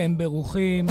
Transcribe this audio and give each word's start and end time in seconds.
כולכם 0.00 0.16
ברוכים 0.18 0.86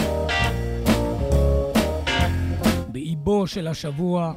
באיבו 2.88 3.48
של 3.48 3.68
השבוע. 3.68 4.34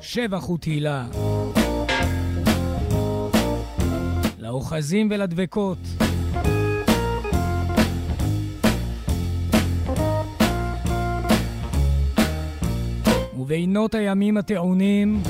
שבח 0.00 0.50
ותהילה. 0.50 1.06
לאוחזים 4.38 5.08
ולדבקות. 5.10 5.78
ובינות 13.38 13.94
הימים 13.94 14.36
הטעונים, 14.36 15.22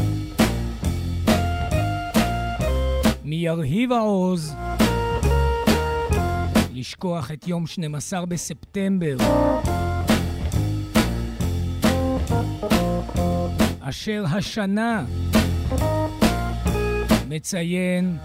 מי 3.24 3.36
ירהיב 3.36 3.92
העוז 3.92 4.65
לשכוח 6.86 7.30
את 7.30 7.48
יום 7.48 7.66
12 7.66 8.26
בספטמבר, 8.26 9.16
אשר 13.80 14.24
השנה 14.30 15.04
מציין 17.28 18.16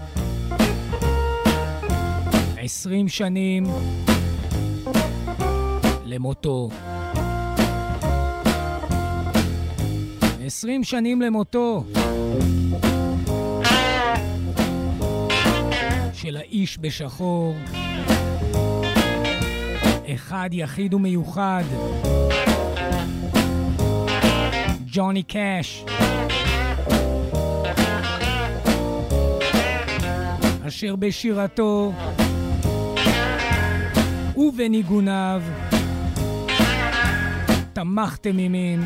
עשרים 2.56 3.08
שנים 3.08 3.64
למותו. 6.04 6.68
עשרים 10.44 10.84
שנים 10.84 11.22
למותו 11.22 11.84
של 16.12 16.36
האיש 16.36 16.78
בשחור, 16.80 17.54
אחד 20.14 20.48
יחיד 20.52 20.94
ומיוחד, 20.94 21.64
ג'וני 24.86 25.22
קאש. 25.22 25.84
אשר 30.68 30.96
בשירתו. 30.96 31.92
ובניגוניו. 34.36 35.42
תמכתם 37.72 38.38
ימין, 38.38 38.84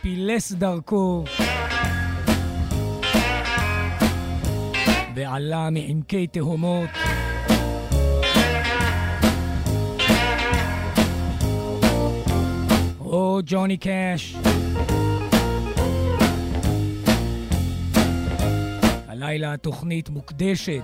פילס 0.00 0.52
דרכו. 0.52 1.24
ועלה 5.14 5.70
מעמקי 5.70 6.26
תהומות. 6.26 6.90
או 13.12 13.40
ג'וני 13.46 13.76
קאש. 13.76 14.36
הלילה 19.08 19.52
התוכנית 19.52 20.08
מוקדשת 20.08 20.82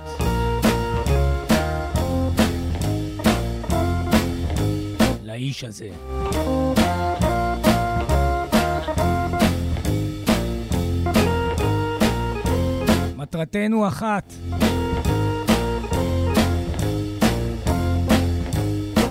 לאיש 5.23 5.65
הזה. 5.65 5.89
מטרתנו 13.17 13.89
אחת, 13.89 14.33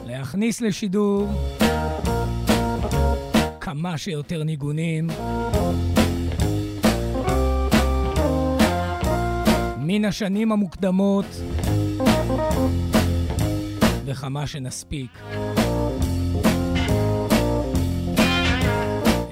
להכניס 0.05 0.61
לשידור 0.61 1.27
כמה 3.77 3.97
שיותר 3.97 4.43
ניגונים 4.43 5.07
מן 9.77 10.05
השנים 10.05 10.51
המוקדמות 10.51 11.25
וכמה 14.05 14.47
שנספיק. 14.47 15.19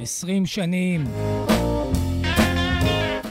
עשרים 0.02 0.46
שנים 0.46 1.04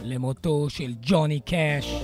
למותו 0.02 0.70
של 0.70 0.94
ג'וני 1.02 1.40
קאש. 1.40 1.94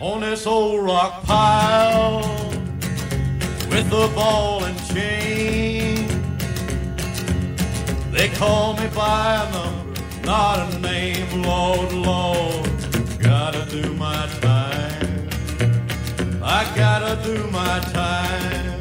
On 0.00 0.20
this 0.20 0.46
old 0.46 0.80
rock 0.90 1.14
pile 1.26 2.50
with 3.70 3.88
the 3.90 4.08
ball 4.16 4.59
chain. 4.92 6.06
They 8.12 8.28
call 8.28 8.74
me 8.74 8.86
by 8.94 9.46
a 9.46 9.52
number, 9.52 10.00
not 10.24 10.74
a 10.74 10.78
name, 10.78 11.42
Lord, 11.42 11.92
Lord. 11.92 12.70
Gotta 13.18 13.64
do 13.70 13.94
my 13.94 14.26
time. 14.40 15.28
I 16.42 16.64
gotta 16.74 17.22
do 17.22 17.46
my 17.50 17.80
time 18.00 18.80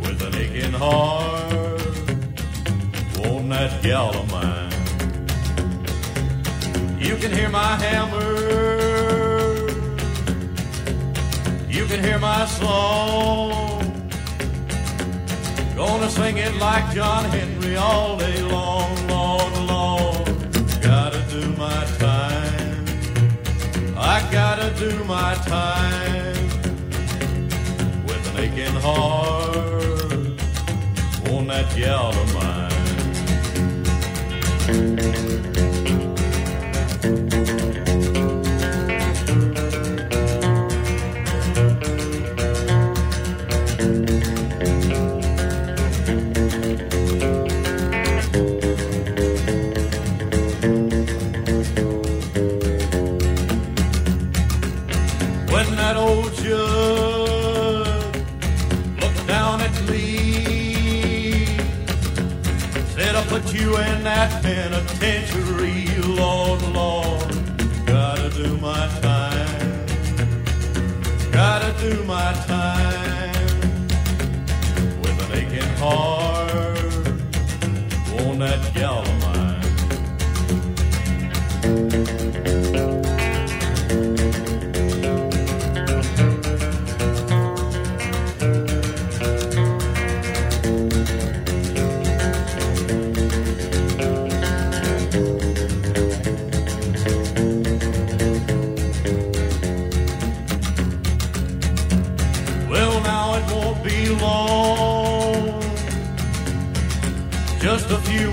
with 0.00 0.22
an 0.22 0.34
aching 0.34 0.72
heart. 0.72 1.82
On 3.26 3.48
that 3.48 3.82
gal 3.82 4.10
of 4.16 4.30
mine, 4.30 4.70
you 7.00 7.16
can 7.16 7.32
hear 7.32 7.48
my 7.48 7.76
hammer. 7.84 8.32
You 11.68 11.84
can 11.86 12.02
hear 12.02 12.18
my 12.18 12.46
song. 12.46 13.75
Gonna 15.76 16.08
sing 16.08 16.38
it 16.38 16.54
like 16.56 16.94
John 16.94 17.26
Henry 17.26 17.76
all 17.76 18.16
day 18.16 18.40
long, 18.44 19.08
Lord, 19.08 19.52
Lord. 19.68 20.26
Gotta 20.80 21.22
do 21.28 21.50
my 21.58 21.84
time. 21.98 22.86
I 23.94 24.26
gotta 24.32 24.70
do 24.78 25.04
my 25.04 25.34
time 25.44 26.48
with 28.06 28.26
an 28.30 28.36
aching 28.44 28.80
heart 28.80 30.40
on 31.30 31.46
that 31.48 31.66
gal 31.76 32.08
of 32.08 32.34
mine. 32.34 32.45
Lord, 65.06 66.62
Lord. 66.74 67.86
Gotta 67.86 68.28
do 68.30 68.56
my 68.56 68.88
time, 69.00 69.86
gotta 71.30 71.72
do 71.80 72.02
my 72.04 72.32
time 72.46 73.86
with 75.00 75.16
an 75.24 75.32
aching 75.32 75.76
heart 75.76 76.88
on 78.20 78.38
that 78.40 78.74
gal 78.74 79.15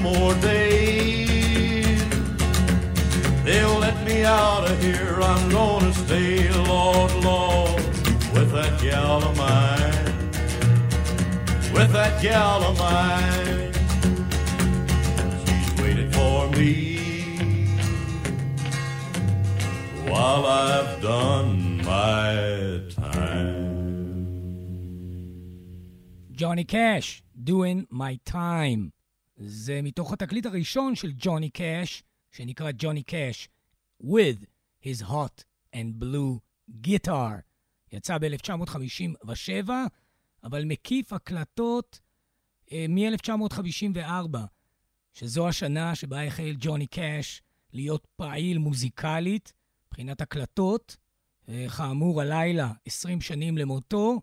more. 0.03 0.33
They'll 3.45 3.77
let 3.79 4.05
me 4.05 4.23
out 4.23 4.69
of 4.71 4.81
here. 4.81 5.19
I'm 5.21 5.49
gonna 5.49 5.93
stay, 5.93 6.49
Lord, 6.49 7.13
Lord, 7.15 7.83
with 8.33 8.51
that 8.53 8.79
gal 8.81 9.21
of 9.21 9.35
mine. 9.37 10.31
With 11.73 11.91
that 11.91 12.21
gal 12.21 12.63
of 12.63 12.77
mine. 12.79 13.73
She's 15.45 15.71
waiting 15.81 16.11
for 16.11 16.49
me 16.51 17.67
while 20.09 20.45
I've 20.45 21.01
done 21.01 21.83
my 21.83 22.81
time. 22.95 23.63
Johnny 26.31 26.63
Cash 26.63 27.23
doing 27.43 27.87
my 27.89 28.19
time. 28.25 28.93
זה 29.37 29.81
מתוך 29.81 30.13
התקליט 30.13 30.45
הראשון 30.45 30.95
של 30.95 31.11
ג'וני 31.17 31.49
קאש, 31.49 32.03
שנקרא 32.31 32.71
ג'וני 32.77 33.03
קאש, 33.03 33.49
With 34.03 34.45
His 34.83 35.03
Hot 35.03 35.43
and 35.75 36.03
Blue 36.03 36.39
Guitar. 36.87 37.41
יצא 37.91 38.17
ב-1957, 38.17 39.69
אבל 40.43 40.65
מקיף 40.65 41.13
הקלטות 41.13 41.99
אה, 42.71 42.85
מ-1954, 42.89 44.37
שזו 45.13 45.47
השנה 45.47 45.95
שבה 45.95 46.23
החל 46.23 46.55
ג'וני 46.59 46.87
קאש 46.87 47.41
להיות 47.73 48.07
פעיל 48.15 48.57
מוזיקלית 48.57 49.53
מבחינת 49.87 50.21
הקלטות. 50.21 50.97
אה, 51.49 51.69
כאמור, 51.77 52.21
הלילה 52.21 52.71
20 52.85 53.21
שנים 53.21 53.57
למותו, 53.57 54.21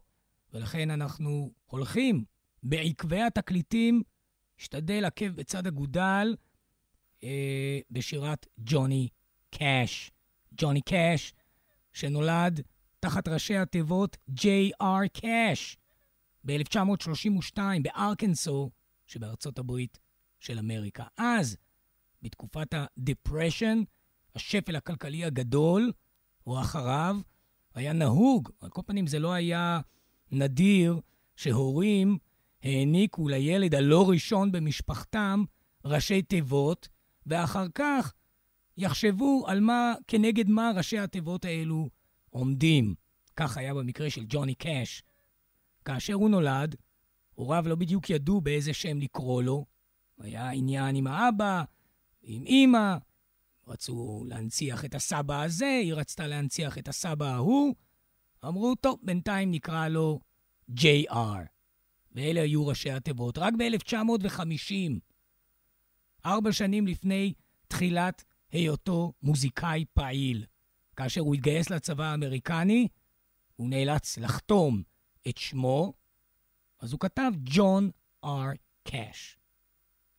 ולכן 0.53 0.91
אנחנו 0.91 1.51
הולכים 1.67 2.25
בעקבי 2.63 3.23
התקליטים, 3.23 4.03
השתדל 4.61 5.05
עקב 5.05 5.29
בצד 5.29 5.67
אגודל 5.67 6.37
אה, 7.25 7.79
בשירת 7.91 8.47
ג'וני 8.59 9.09
קאש. 9.51 10.11
ג'וני 10.57 10.81
קאש, 10.81 11.35
שנולד 11.93 12.61
תחת 13.01 13.29
ראשי 13.29 13.57
התיבות 13.57 14.17
J.R. 14.31 15.21
קאש 15.21 15.77
ב-1932 16.45 17.59
בארקנסו 17.83 18.71
שבארצות 19.07 19.59
הברית 19.59 19.99
של 20.41 20.59
אמריקה. 20.59 21.05
אז, 21.17 21.57
בתקופת 22.23 22.75
ה-depression, 22.75 23.85
השפל 24.35 24.77
הכלכלי 24.77 25.25
הגדול, 25.25 25.93
או 26.47 26.61
אחריו, 26.61 27.17
היה 27.75 27.93
נהוג, 27.93 28.51
על 28.61 28.71
כל 28.71 28.83
פנים 28.87 29.07
זה 29.07 29.19
לא 29.19 29.33
היה 29.33 29.81
נדיר, 30.33 31.01
שהורים 31.37 32.19
העניקו 32.63 33.29
לילד 33.29 33.75
הלא 33.75 34.11
ראשון 34.11 34.53
במשפחתם 34.53 35.45
ראשי 35.85 36.23
תיבות, 36.23 36.89
ואחר 37.27 37.67
כך 37.75 38.15
יחשבו 38.77 39.45
על 39.47 39.61
מה, 39.61 39.95
כנגד 40.09 40.49
מה 40.49 40.73
ראשי 40.77 40.99
התיבות 40.99 41.45
האלו 41.45 41.89
עומדים. 42.31 42.95
כך 43.37 43.57
היה 43.57 43.75
במקרה 43.75 44.11
של 44.11 44.25
ג'וני 44.29 44.55
קאש. 44.55 45.03
כאשר 45.85 46.15
הוא 46.15 46.31
נולד, 46.31 46.77
הוריו 47.35 47.65
לא 47.69 47.75
בדיוק 47.75 48.11
ידעו 48.11 48.41
באיזה 48.41 48.75
שם 48.75 48.99
לקרוא 48.99 49.43
לו. 49.43 49.65
היה 50.19 50.51
עניין 50.51 50.97
עם 50.97 51.07
האבא, 51.07 51.63
עם 52.23 52.47
אימא, 52.47 52.97
רצו 53.67 54.25
להנציח 54.27 54.85
את 54.85 54.95
הסבא 54.95 55.43
הזה, 55.43 55.81
היא 55.83 55.95
רצתה 55.95 56.27
להנציח 56.27 56.79
את 56.79 56.89
הסבא 56.89 57.27
ההוא. 57.27 57.75
אמרו, 58.45 58.75
טוב, 58.75 58.99
בינתיים 59.03 59.51
נקרא 59.51 59.89
לו 59.89 60.21
JR. 60.71 61.60
ואלה 62.13 62.43
היו 62.43 62.67
ראשי 62.67 62.91
התיבות. 62.91 63.39
רק 63.39 63.55
ב-1950, 63.59 64.75
ארבע 66.27 66.53
שנים 66.53 66.87
לפני 66.87 67.33
תחילת 67.69 68.25
היותו 68.53 69.13
מוזיקאי 69.23 69.85
פעיל, 69.95 70.45
כאשר 70.97 71.21
הוא 71.21 71.35
התגייס 71.35 71.71
לצבא 71.71 72.05
האמריקני, 72.05 72.89
הוא 73.57 73.71
נאלץ 73.71 74.19
לחתום 74.19 74.83
את 75.29 75.39
שמו, 75.39 75.93
אז 76.81 76.93
הוא 76.93 77.01
כתב 77.01 77.33
ג'ון 77.45 77.91
אר 78.25 78.51
קאש. 78.85 79.39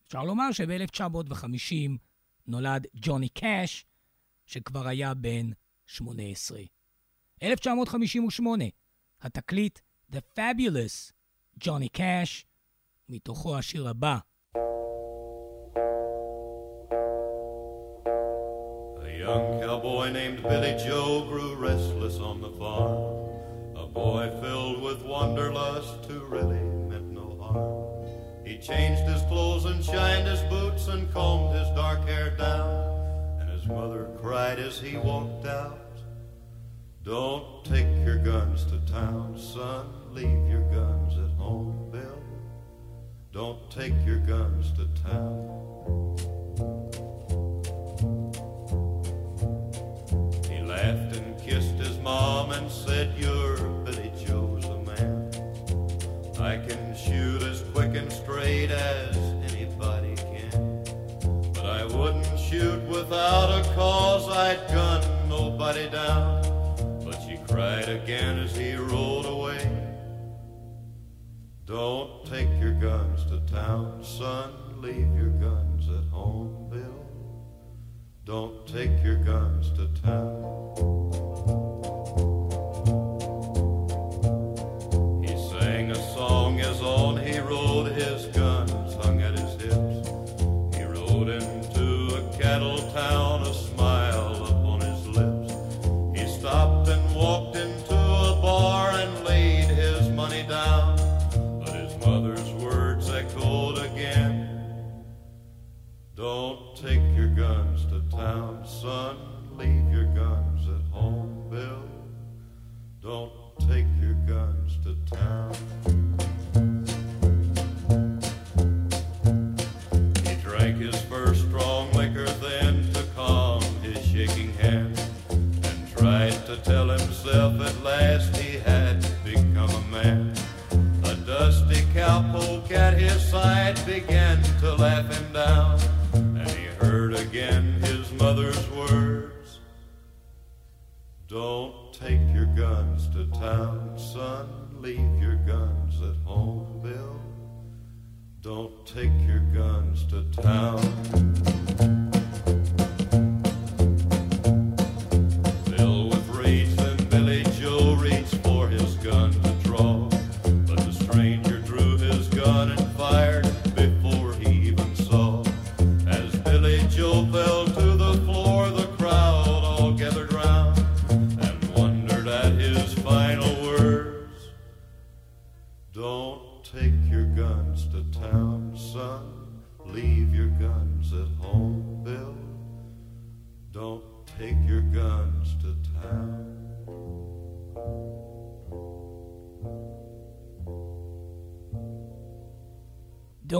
אפשר 0.06 0.24
לומר 0.24 0.52
שב-1950 0.52 1.90
נולד 2.46 2.86
ג'וני 2.94 3.28
קאש, 3.28 3.86
שכבר 4.46 4.88
היה 4.88 5.14
בן 5.14 5.50
18. 5.86 6.62
1958, 7.42 8.64
התקליט 9.22 9.78
The 10.12 10.20
Fabulous 10.36 11.12
ג'וני 11.59 11.89
קאש, 11.89 12.45
מתוכו 13.09 13.57
השיר 13.57 13.87
הבא. 13.87 14.17
A 19.05 19.19
young 19.25 19.59
cowboy 19.59 20.11
named 20.11 20.43
Billy 20.43 20.75
Joe 20.85 21.25
grew 21.29 21.55
restless 21.55 22.17
on 22.19 22.41
the 22.41 22.51
farm. 22.59 23.01
A 23.75 23.87
boy 23.87 24.23
filled 24.41 24.81
with 24.81 25.03
wanderlust 25.03 26.05
who 26.09 26.19
really 26.35 26.65
meant 26.89 27.09
no 27.19 27.27
harm. 27.41 28.45
He 28.45 28.57
changed 28.69 29.03
his 29.11 29.21
clothes 29.23 29.65
and 29.65 29.83
shined 29.83 30.27
his 30.27 30.43
boots 30.53 30.87
and 30.87 31.11
combed 31.13 31.55
his 31.59 31.69
dark 31.81 32.01
hair 32.11 32.29
down. 32.37 32.75
And 33.39 33.49
his 33.49 33.65
mother 33.65 34.03
cried 34.21 34.59
as 34.59 34.79
he 34.79 34.97
walked 34.97 35.45
out. 35.45 35.95
Don't 37.03 37.63
take 37.63 37.91
your 38.05 38.19
guns 38.31 38.65
to 38.65 38.77
town, 38.91 39.37
son. 39.37 39.85
Leave 40.14 40.46
your 40.46 40.60
guns 40.70 41.14
at 41.16 41.30
home, 41.38 41.88
Bill. 41.90 42.22
Don't 43.32 43.70
take 43.70 43.94
your 44.04 44.18
guns 44.18 44.70
to 44.72 44.86
town. 45.02 46.18
He 50.50 50.60
laughed 50.60 51.16
and 51.16 51.40
kissed 51.40 51.76
his 51.76 51.98
mom 52.00 52.52
and 52.52 52.70
said, 52.70 53.14
You're 53.16 53.56
Billy 53.86 54.12
Joe's 54.22 54.66
a 54.66 54.76
man. 54.82 55.30
I 56.38 56.58
can 56.58 56.94
shoot 56.94 57.42
as 57.44 57.62
quick 57.72 57.96
and 57.96 58.12
straight 58.12 58.70
as 58.70 59.16
anybody 59.50 60.14
can. 60.16 60.84
But 61.54 61.64
I 61.64 61.86
wouldn't 61.86 62.38
shoot 62.38 62.82
without 62.82 63.48
a 63.48 63.74
cause, 63.74 64.28
I'd 64.28 64.68
gun 64.68 65.02
nobody 65.30 65.88
down. 65.88 66.42
But 67.02 67.18
she 67.26 67.38
cried 67.48 67.88
again 67.88 68.38
as 68.38 68.54
he 68.54 68.74
rolled 68.74 69.24
away. 69.24 69.71
Don't 71.72 72.26
take 72.26 72.50
your 72.60 72.74
guns 72.74 73.24
to 73.30 73.40
town, 73.50 74.04
son. 74.04 74.52
Leave 74.82 75.10
your 75.16 75.30
guns 75.30 75.88
at 75.88 76.04
home, 76.12 76.68
Bill. 76.70 77.06
Don't 78.26 78.66
take 78.66 79.02
your 79.02 79.16
guns 79.16 79.70
to 79.70 79.88
town. 80.02 81.01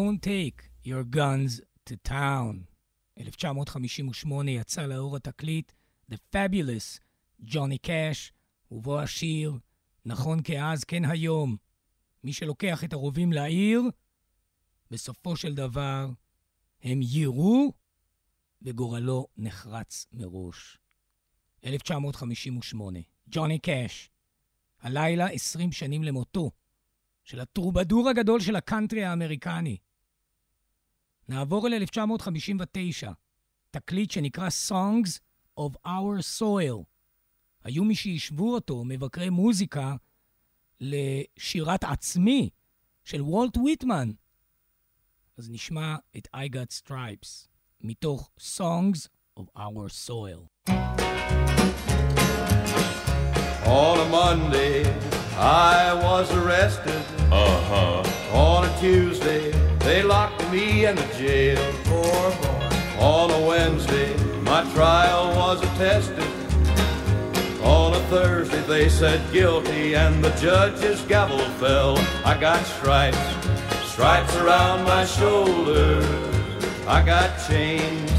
Don't 0.02 0.22
take 0.22 0.60
your 0.84 1.04
guns 1.04 1.60
to 1.86 1.96
town. 2.08 2.66
1958 3.18 4.48
יצא 4.48 4.86
לאור 4.86 5.16
התקליט 5.16 5.72
The 6.12 6.16
Fabulous, 6.34 7.00
ג'וני 7.40 7.78
קאש, 7.78 8.32
ובו 8.70 9.00
השיר, 9.00 9.58
נכון 10.04 10.42
כאז 10.44 10.84
כן 10.84 11.04
היום. 11.04 11.56
מי 12.24 12.32
שלוקח 12.32 12.84
את 12.84 12.92
הרובים 12.92 13.32
לעיר, 13.32 13.82
בסופו 14.90 15.36
של 15.36 15.54
דבר 15.54 16.08
הם 16.82 17.00
יירו, 17.02 17.72
וגורלו 18.62 19.26
נחרץ 19.36 20.06
מראש. 20.12 20.78
1958, 21.64 22.98
ג'וני 23.28 23.58
קאש, 23.58 24.10
הלילה 24.80 25.26
20 25.26 25.72
שנים 25.72 26.02
למותו 26.04 26.50
של 27.24 27.40
הטרובדור 27.40 28.08
הגדול 28.08 28.40
של 28.40 28.56
הקאנטרי 28.56 29.04
האמריקני. 29.04 29.76
נעבור 31.28 31.66
אל 31.66 31.74
1959, 31.74 33.10
תקליט 33.70 34.10
שנקרא 34.10 34.48
Songs 34.68 35.18
of 35.60 35.72
Our 35.86 36.40
Soil. 36.40 36.84
היו 37.64 37.84
מי 37.84 37.94
שישבו 37.94 38.54
אותו, 38.54 38.84
מבקרי 38.84 39.30
מוזיקה, 39.30 39.96
לשירת 40.80 41.84
עצמי 41.84 42.50
של 43.04 43.22
וולט 43.22 43.56
ויטמן. 43.56 44.10
אז 45.38 45.50
נשמע 45.50 45.96
את 46.16 46.28
I 46.36 46.54
Got 46.54 46.88
Stripes 46.88 47.48
מתוך 47.80 48.30
Songs 48.40 49.08
of 49.38 49.44
Our 49.56 49.88
Soil. 50.06 50.68
On 53.64 53.96
a 54.06 54.08
Monday, 54.20 54.84
I 55.38 55.94
was 56.06 56.26
arrested. 56.32 57.02
Uh 57.30 57.60
huh. 57.70 58.02
On 58.48 58.64
a 58.64 58.72
Tuesday, 58.80 59.44
they 59.84 60.02
locked 60.02 60.48
me 60.50 60.86
in 60.86 60.96
the 60.96 61.06
jail. 61.18 61.74
Poor 61.84 62.30
boy. 62.42 62.52
On 62.98 63.30
a 63.30 63.46
Wednesday, 63.46 64.16
my 64.42 64.62
trial 64.74 65.34
was 65.34 65.60
attested. 65.62 66.22
On 67.62 67.94
a 67.94 68.00
Thursday, 68.06 68.60
they 68.62 68.88
said 68.88 69.20
guilty, 69.32 69.94
and 69.94 70.22
the 70.22 70.30
judge's 70.30 71.00
gavel 71.02 71.38
fell. 71.60 71.96
I 72.24 72.36
got 72.38 72.64
stripes, 72.64 73.18
stripes 73.84 74.34
around 74.36 74.84
my 74.84 75.04
shoulders. 75.04 76.04
I 76.86 77.02
got 77.04 77.30
chains, 77.48 78.12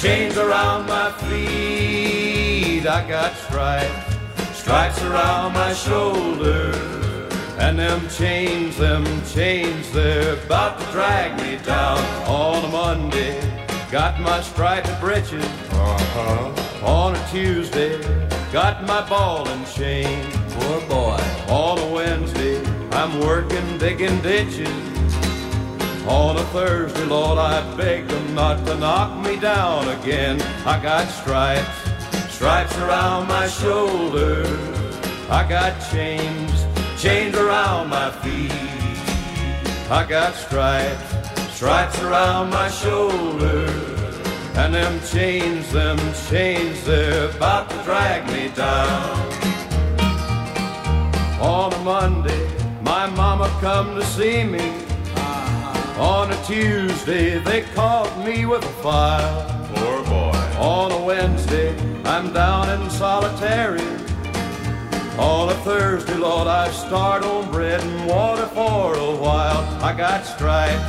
chains 0.00 0.36
around 0.36 0.86
my 0.86 1.12
feet. 1.22 2.86
I 2.86 3.06
got 3.08 3.34
stripes, 3.36 4.16
stripes 4.58 5.02
around 5.02 5.54
my 5.54 5.72
shoulders. 5.72 6.99
And 7.60 7.78
them 7.78 8.08
chains, 8.08 8.78
them 8.78 9.04
chains, 9.26 9.90
they're 9.92 10.34
about 10.44 10.80
to 10.80 10.86
drag 10.92 11.40
me 11.42 11.62
down 11.64 11.98
on 12.26 12.64
a 12.64 12.68
Monday. 12.68 13.38
Got 13.90 14.20
my 14.20 14.40
striped 14.40 14.98
breeches 15.00 15.44
Uh 15.72 15.98
huh. 16.14 16.86
on 16.86 17.14
a 17.16 17.28
Tuesday. 17.30 18.00
Got 18.52 18.84
my 18.86 19.02
ball 19.08 19.46
and 19.48 19.66
chain 19.66 20.26
Poor 20.54 20.80
boy. 20.88 21.20
on 21.48 21.78
a 21.78 21.86
Wednesday. 21.94 22.60
I'm 22.92 23.20
working 23.20 23.78
digging 23.78 24.20
ditches. 24.22 24.68
On 26.08 26.36
a 26.36 26.44
Thursday, 26.54 27.04
Lord, 27.04 27.38
I 27.38 27.60
beg 27.76 28.08
them 28.08 28.34
not 28.34 28.64
to 28.66 28.74
knock 28.76 29.10
me 29.24 29.36
down 29.36 29.86
again. 30.00 30.40
I 30.66 30.80
got 30.82 31.06
stripes, 31.08 31.68
stripes 32.34 32.76
around 32.78 33.28
my 33.28 33.46
shoulders. 33.46 34.48
I 35.30 35.46
got 35.48 35.72
chains, 35.92 36.49
chains 37.00 37.34
around 37.34 37.88
my 37.88 38.10
feet. 38.10 38.52
I 39.90 40.04
got 40.06 40.34
stripes, 40.34 41.56
stripes 41.56 41.98
around 42.02 42.50
my 42.50 42.68
shoulders. 42.68 44.18
And 44.54 44.74
them 44.74 45.00
chains, 45.06 45.72
them 45.72 45.96
chains, 46.28 46.84
they're 46.84 47.30
about 47.30 47.70
to 47.70 47.76
drag 47.84 48.30
me 48.30 48.54
down. 48.54 49.16
On 51.40 51.72
a 51.72 51.78
Monday, 51.78 52.46
my 52.82 53.06
mama 53.08 53.48
come 53.62 53.94
to 53.94 54.04
see 54.04 54.44
me. 54.44 54.70
On 55.96 56.30
a 56.30 56.44
Tuesday, 56.44 57.38
they 57.38 57.62
caught 57.74 58.12
me 58.26 58.44
with 58.44 58.62
a 58.62 58.74
file. 58.82 59.68
Poor 59.74 60.04
boy. 60.04 60.38
On 60.58 60.92
a 60.92 61.02
Wednesday, 61.02 61.74
I'm 62.04 62.34
down 62.34 62.68
in 62.68 62.90
solitary. 62.90 64.09
On 65.20 65.50
a 65.50 65.54
Thursday, 65.56 66.14
Lord, 66.14 66.48
I 66.48 66.70
start 66.70 67.22
on 67.24 67.50
bread 67.50 67.82
and 67.82 68.08
water 68.08 68.46
for 68.46 68.94
a 68.94 69.14
while. 69.16 69.60
I 69.84 69.92
got 69.94 70.24
stripes, 70.24 70.82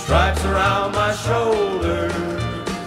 stripes 0.00 0.44
around 0.44 0.92
my 0.92 1.12
shoulders. 1.12 2.12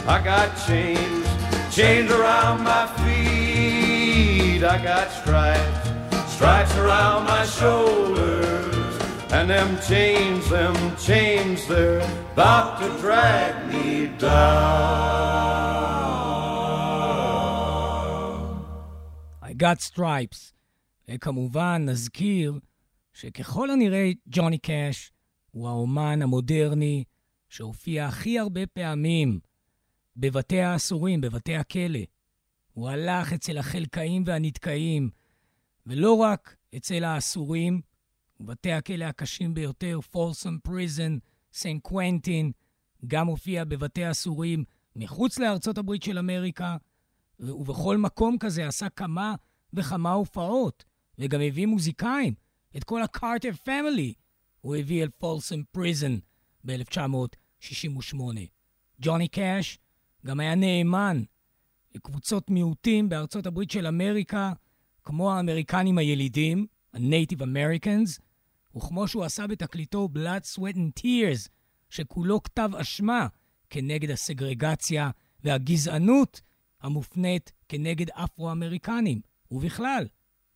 I 0.07 0.21
got 0.23 0.55
chains, 0.65 1.27
chains 1.75 2.09
around 2.09 2.63
my 2.63 2.87
feet. 3.03 4.63
I 4.63 4.81
got 4.81 5.11
stripes, 5.11 5.89
stripes 6.33 6.73
around 6.77 7.25
my 7.25 7.45
shoulders. 7.45 8.97
And 9.29 9.49
them 9.49 9.77
chains, 9.81 10.49
them 10.49 10.95
chains, 10.95 11.67
they're 11.67 11.99
about 12.31 12.79
to 12.79 12.87
drag 13.01 13.73
me 13.73 14.07
down. 14.17 14.37
I 19.41 19.51
got 19.53 19.81
stripes. 19.81 20.53
וכמובן, 21.11 21.81
נזכיר 21.85 22.59
שככל 23.13 23.69
הנראה 23.69 24.11
ג'וני 24.27 24.57
קאש 24.57 25.11
הוא 25.51 25.67
האומן 25.67 26.21
המודרני 26.21 27.03
שהופיע 27.49 28.05
הכי 28.05 28.39
הרבה 28.39 28.67
פעמים 28.67 29.39
בבתי 30.17 30.61
האסורים, 30.61 31.21
בבתי 31.21 31.55
הכלא. 31.55 31.99
הוא 32.73 32.89
הלך 32.89 33.33
אצל 33.33 33.57
החלקאים 33.57 34.23
והנתקאים, 34.25 35.09
ולא 35.85 36.13
רק 36.13 36.55
אצל 36.77 37.03
האסורים, 37.03 37.81
בבתי 38.39 38.71
הכלא 38.71 39.05
הקשים 39.05 39.53
ביותר, 39.53 39.99
Folsom 40.01 40.59
Prison, 40.63 41.17
סן 41.53 41.79
קוונטין, 41.79 42.51
גם 43.07 43.27
הופיע 43.27 43.63
בבתי 43.63 44.03
האסורים 44.03 44.63
מחוץ 44.95 45.39
לארצות 45.39 45.77
הברית 45.77 46.03
של 46.03 46.19
אמריקה, 46.19 46.77
ובכל 47.39 47.97
מקום 47.97 48.37
כזה 48.37 48.67
עשה 48.67 48.89
כמה 48.89 49.35
וכמה 49.73 50.11
הופעות, 50.11 50.83
וגם 51.19 51.41
הביא 51.41 51.65
מוזיקאים, 51.65 52.33
את 52.77 52.83
כל 52.83 53.01
ה 53.01 53.08
Carter 53.08 53.51
Family 53.63 54.13
הוא 54.61 54.75
הביא 54.75 55.03
אל 55.03 55.09
Folsom 55.17 55.63
Prison 55.71 56.17
ב-1968. 56.63 58.19
ג'וני 59.01 59.27
קאש 59.27 59.79
גם 60.25 60.39
היה 60.39 60.55
נאמן. 60.55 61.23
לקבוצות 61.95 62.49
מיעוטים 62.49 63.09
בארצות 63.09 63.45
הברית 63.45 63.71
של 63.71 63.87
אמריקה, 63.87 64.53
כמו 65.03 65.31
האמריקנים 65.33 65.97
הילידים, 65.97 66.67
ה-Native 66.93 67.41
Americans, 67.41 68.21
וכמו 68.77 69.07
שהוא 69.07 69.23
עשה 69.23 69.47
בתקליטו 69.47 70.09
Blood, 70.15 70.55
Sweat 70.55 70.75
and 70.75 71.01
Tears, 71.01 71.49
שכולו 71.89 72.43
כתב 72.43 72.69
אשמה 72.81 73.27
כנגד 73.69 74.09
הסגרגציה 74.09 75.09
והגזענות 75.43 76.41
המופנית 76.81 77.51
כנגד 77.69 78.09
אפרו-אמריקנים, 78.09 79.21
ובכלל, 79.51 80.07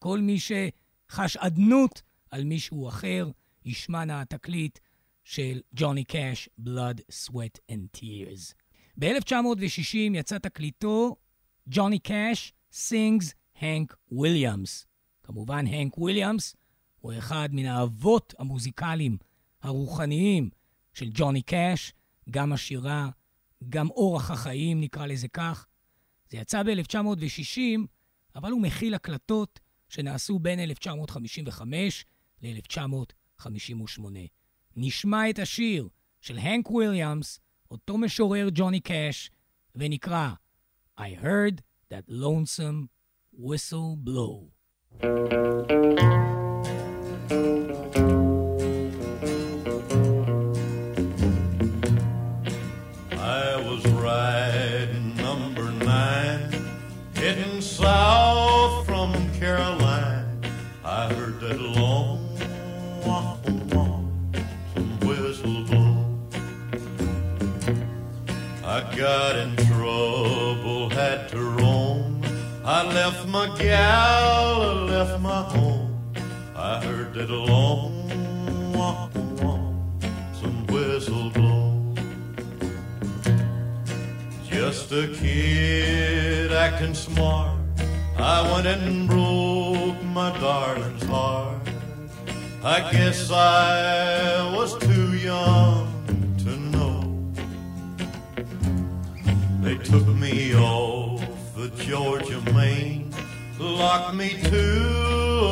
כל 0.04 0.20
מי 0.20 0.38
שחש 0.40 1.38
אדנות 1.38 2.02
על 2.32 2.44
מישהו 2.44 2.88
אחר, 2.88 3.30
ישמע 3.66 4.06
נא 4.06 4.22
התקליט 4.22 4.80
של 5.24 5.62
ג'וני 5.74 6.04
קאש, 6.04 6.50
Blood, 6.60 7.02
Sweat 7.12 7.72
and 7.72 7.98
Tears. 7.98 8.54
ב-1960 8.98 9.98
יצא 10.14 10.38
תקליטו 10.38 11.16
Johnny 11.68 12.00
Cash 12.00 12.54
Sings 12.74 13.34
Hank 13.60 13.96
Williams. 14.12 14.86
כמובן, 15.24 15.68
הנק 15.68 15.98
וויליאמס 15.98 16.56
הוא 17.00 17.14
אחד 17.18 17.50
מן 17.52 17.66
האבות 17.66 18.34
המוזיקליים 18.40 19.18
הרוחניים 19.62 20.50
של 20.94 21.10
ג'וני 21.14 21.42
קאש, 21.42 21.94
גם 22.30 22.54
השירה, 22.54 23.10
גם 23.70 23.90
אורח 23.90 24.32
החיים, 24.32 24.82
נקרא 24.82 25.06
לזה 25.06 25.28
כך. 25.28 25.68
זה 26.30 26.38
יצא 26.38 26.64
ב-1960, 26.64 27.60
אבל 28.36 28.52
הוא 28.52 28.62
מכיל 28.62 28.94
הקלטות 28.94 29.60
שנעשו 29.92 30.40
בין 30.40 30.60
1955 30.60 32.06
ל-1958. 32.42 34.02
נשמע 34.76 35.30
את 35.30 35.40
השיר 35.40 35.90
של 36.22 36.38
הנק 36.38 36.72
וויליאמס, 36.72 37.40
אותו 37.72 37.98
משורר 37.98 38.50
ג'וני 38.54 38.80
קאש, 38.80 39.32
ונקרא 39.76 40.30
I 41.00 41.14
heard 41.24 41.64
that 41.90 42.04
lonesome 42.08 42.90
whistle 43.32 43.96
blow. 43.96 44.52
I 45.02 46.41
my 73.42 73.58
gal, 73.58 74.62
I 74.62 74.74
left 74.94 75.20
my 75.20 75.42
home. 75.54 76.14
I 76.56 76.80
heard 76.86 77.16
that 77.16 77.32
long, 77.32 77.92
some 80.40 80.68
whistle 80.68 81.32
blow. 81.32 81.96
Just 84.48 84.92
a 84.92 85.08
kid 85.08 86.52
acting 86.52 86.94
smart. 86.94 87.58
I 88.16 88.38
went 88.52 88.68
and 88.68 89.10
broke 89.10 90.04
my 90.04 90.30
darling's 90.40 91.04
heart. 91.06 91.68
I 92.64 92.92
guess 92.92 93.32
I 93.32 94.56
was 94.56 94.78
too 94.78 95.18
young 95.18 95.88
to 96.44 96.52
know. 96.74 96.98
They 99.64 99.78
took 99.78 100.06
me 100.06 100.54
off 100.54 101.26
the 101.56 101.70
Georgia 101.86 102.40
main, 102.54 103.01
locked 103.82 104.14
me 104.14 104.30
to 104.44 104.66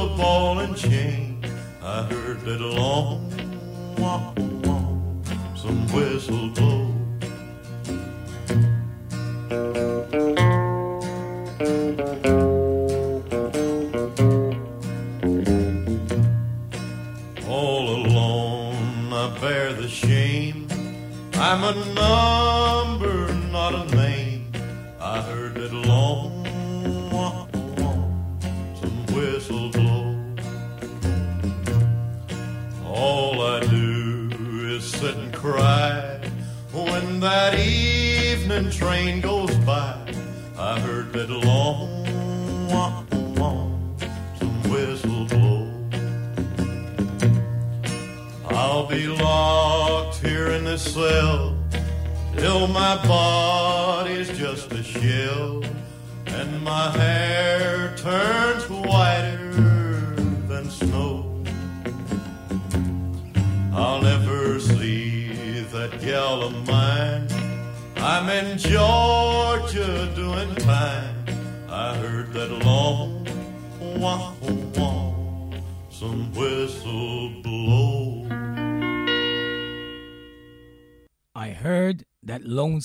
a 0.03 0.15
ball 0.15 0.59
and 0.59 0.77
chain. 0.77 1.43
I 1.81 2.03
heard 2.03 2.39
that 2.41 2.61
long, 2.61 3.27
wah, 3.97 4.33
wah, 4.65 5.55
some 5.55 5.87
whistle 5.91 6.49
blow. 6.49 6.88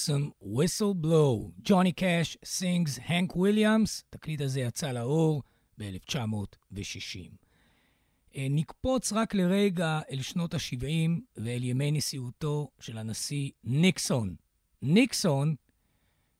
Lonesome 0.04 0.32
whistle 0.40 0.94
blow. 0.94 1.50
ג'וני 1.64 1.92
קאש 1.92 2.36
sings 2.44 3.00
הנק 3.04 3.36
וויליאמס, 3.36 4.04
התקליט 4.08 4.40
הזה 4.40 4.60
יצא 4.60 4.92
לאור 4.92 5.42
ב-1960. 5.78 7.30
נקפוץ 8.34 9.12
רק 9.12 9.34
לרגע 9.34 10.00
אל 10.10 10.22
שנות 10.22 10.54
ה-70 10.54 11.20
ואל 11.36 11.64
ימי 11.64 11.90
נשיאותו 11.90 12.68
של 12.80 12.98
הנשיא 12.98 13.50
ניקסון. 13.64 14.36
ניקסון 14.82 15.54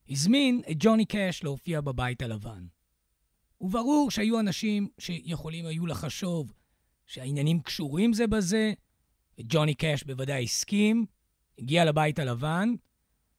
הזמין 0.08 0.62
את 0.70 0.76
ג'וני 0.78 1.04
קאש 1.04 1.44
להופיע 1.44 1.80
בבית 1.80 2.22
הלבן. 2.22 2.66
וברור 3.60 4.10
שהיו 4.10 4.40
אנשים 4.40 4.88
שיכולים 4.98 5.66
היו 5.66 5.86
לחשוב 5.86 6.52
שהעניינים 7.06 7.60
קשורים 7.60 8.12
זה 8.12 8.26
בזה, 8.26 8.72
וג'וני 9.38 9.74
קאש 9.74 10.02
בוודאי 10.02 10.44
הסכים, 10.44 11.06
הגיע 11.58 11.84
לבית 11.84 12.18
הלבן, 12.18 12.74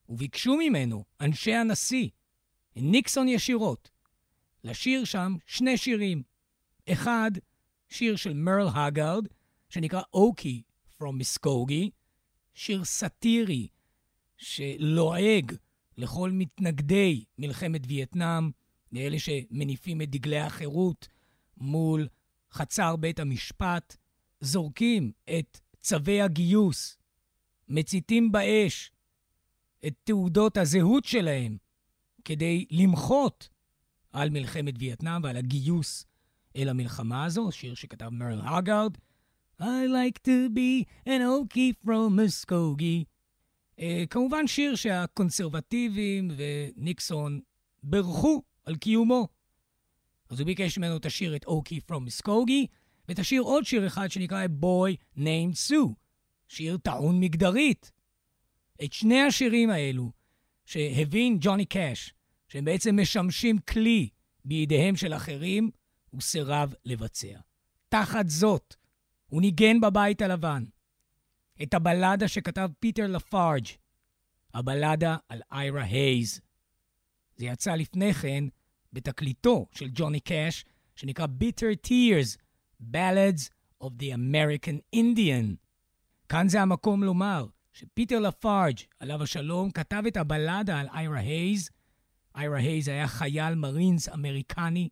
וביקשו 0.09 0.57
ממנו, 0.57 1.03
אנשי 1.21 1.53
הנשיא, 1.53 2.09
ניקסון 2.75 3.27
ישירות, 3.27 3.91
לשיר 4.63 5.05
שם 5.05 5.35
שני 5.45 5.77
שירים. 5.77 6.23
אחד, 6.89 7.31
שיר 7.89 8.15
של 8.15 8.33
מרל 8.33 8.67
הגארד, 8.73 9.27
שנקרא 9.69 10.01
אוקי 10.13 10.61
From 10.97 11.05
Muskogee, 11.21 11.89
שיר 12.53 12.83
סאטירי 12.83 13.67
שלועג 14.37 15.55
לכל 15.97 16.31
מתנגדי 16.31 17.23
מלחמת 17.37 17.81
וייטנאם, 17.87 18.51
לאלה 18.91 19.19
שמניפים 19.19 20.01
את 20.01 20.09
דגלי 20.09 20.39
החירות 20.39 21.07
מול 21.57 22.07
חצר 22.51 22.95
בית 22.95 23.19
המשפט, 23.19 23.97
זורקים 24.41 25.11
את 25.39 25.59
צווי 25.81 26.21
הגיוס, 26.21 26.97
מציתים 27.69 28.31
באש 28.31 28.91
את 29.88 29.93
תעודות 30.04 30.58
הזהות 30.58 31.06
שלהם 31.06 31.58
כדי 32.26 32.65
למחות 32.71 33.50
על 34.12 34.30
מלחמת 34.30 34.74
וייטנאם 34.80 35.24
ועל 35.24 35.38
הגיוס 35.38 36.06
אל 36.56 36.69
המלחמה 36.69 37.26
הזו, 37.26 37.52
שיר 37.52 37.74
שכתב 37.74 38.10
מרל 38.10 38.41
הגארד. 38.43 38.98
I 39.62 39.88
like 39.88 40.19
to 40.26 40.50
be 40.50 40.86
an 41.08 41.21
okie 41.21 41.74
from 41.86 42.19
Muskogee. 42.19 43.06
Uh, 43.80 43.84
כמובן 44.10 44.48
שיר 44.48 44.76
שהקונסרבטיבים 44.76 46.32
וניקסון 46.38 47.39
בירכו 47.84 48.41
על 48.65 48.76
קיומו. 48.76 49.28
אז 50.30 50.39
הוא 50.39 50.45
ביקש 50.45 50.78
ממנו 50.78 50.98
את 50.98 51.06
השיר 51.06 51.36
את 51.36 51.45
אוקי 51.45 51.80
from 51.91 51.95
Muskogee, 51.95 52.67
ותשאיר 53.10 53.41
עוד 53.41 53.65
שיר 53.65 53.88
אחד 53.88 54.12
שנקרא 54.12 54.45
A 54.45 54.63
Boy 54.63 55.19
Named 55.19 55.69
Sue, 55.69 55.93
שיר 56.48 56.78
טעון 56.78 57.19
מגדרית. 57.19 57.91
את 58.83 58.93
שני 58.93 59.21
השירים 59.21 59.69
האלו, 59.69 60.11
שהבין 60.65 61.38
ג'וני 61.41 61.65
קאש, 61.65 62.13
שהם 62.47 62.65
בעצם 62.65 62.99
משמשים 63.01 63.57
כלי 63.59 64.09
בידיהם 64.45 64.95
של 64.95 65.13
אחרים, 65.13 65.71
הוא 66.09 66.21
סירב 66.21 66.73
לבצע. 66.85 67.39
תחת 67.89 68.29
זאת, 68.29 68.75
הוא 69.27 69.41
ניגן 69.41 69.81
בבית 69.81 70.21
הלבן 70.21 70.63
את 71.63 71.73
הבלדה 71.73 72.27
שכתב 72.27 72.69
פיטר 72.79 73.07
לפארג', 73.07 73.65
הבלדה 74.53 75.17
על 75.29 75.41
איירה 75.51 75.83
הייז. 75.83 76.41
זה 77.35 77.45
יצא 77.45 77.75
לפני 77.75 78.13
כן 78.13 78.43
בתקליטו 78.93 79.65
של 79.71 79.89
ג'וני 79.93 80.19
קאש, 80.19 80.65
שנקרא 80.95 81.25
Bitter 81.25 81.88
Tears, 81.88 82.38
Ballads 82.81 83.49
of 83.83 83.88
the 83.99 84.13
American 84.13 84.95
Indian. 84.95 85.55
כאן 86.29 86.49
זה 86.49 86.61
המקום 86.61 87.03
לומר 87.03 87.47
שפיטר 87.75 88.19
לפארג', 88.19 88.77
עליו 88.99 89.23
השלום, 89.23 89.71
כתב 89.71 90.03
את 90.07 90.17
הבלדה 90.17 90.79
על 90.79 90.88
איירה 90.88 91.19
הייז. 91.19 91.69
איירה 92.35 92.57
הייז 92.57 92.88
היה 92.88 93.07
חייל 93.07 93.55
מרינס 93.55 94.09
אמריקני 94.09 94.89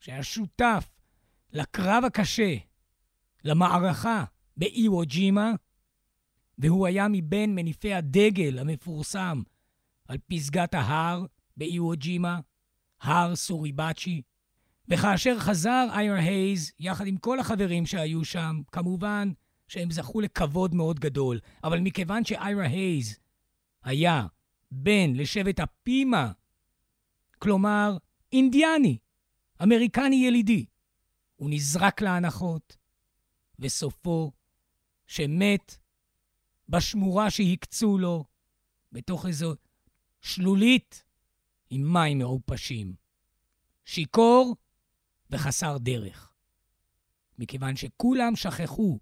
שהיה 0.00 0.22
שותף 0.22 0.90
לקרב 1.52 2.04
הקשה, 2.06 2.54
למערכה 3.44 4.24
באיוו 4.56 5.02
ג'ימה, 5.06 5.52
והוא 6.58 6.86
היה 6.86 7.06
מבין 7.08 7.54
מניפי 7.54 7.94
הדגל 7.94 8.58
המפורסם 8.58 9.42
על 10.08 10.18
פסגת 10.26 10.74
ההר 10.74 11.26
באיוו 11.56 11.92
ג'ימה, 11.96 12.40
הר 13.00 13.36
סוריבאצ'י. 13.36 14.22
וכאשר 14.88 15.38
חזר 15.38 15.86
אייר 15.92 16.12
הייז, 16.14 16.72
יחד 16.78 17.06
עם 17.06 17.16
כל 17.16 17.40
החברים 17.40 17.86
שהיו 17.86 18.24
שם, 18.24 18.60
כמובן 18.72 19.32
שהם 19.68 19.90
זכו 19.90 20.20
לכבוד 20.20 20.74
מאוד 20.74 21.00
גדול, 21.00 21.40
אבל 21.64 21.80
מכיוון 21.80 22.24
שאיירה 22.24 22.66
הייז 22.66 23.18
היה 23.82 24.26
בן 24.70 25.14
לשבט 25.14 25.60
הפימה, 25.60 26.32
כלומר 27.38 27.96
אינדיאני, 28.32 28.98
אמריקני 29.62 30.16
ילידי, 30.16 30.66
הוא 31.36 31.50
נזרק 31.50 32.00
להנחות, 32.00 32.76
וסופו 33.58 34.32
שמת 35.06 35.78
בשמורה 36.68 37.30
שהקצו 37.30 37.98
לו, 37.98 38.24
בתוך 38.92 39.26
איזו 39.26 39.54
שלולית 40.20 41.04
עם 41.70 41.92
מים 41.92 42.18
מעופשים. 42.18 42.94
שיכור 43.84 44.56
וחסר 45.30 45.78
דרך. 45.78 46.32
מכיוון 47.38 47.76
שכולם 47.76 48.36
שכחו 48.36 48.98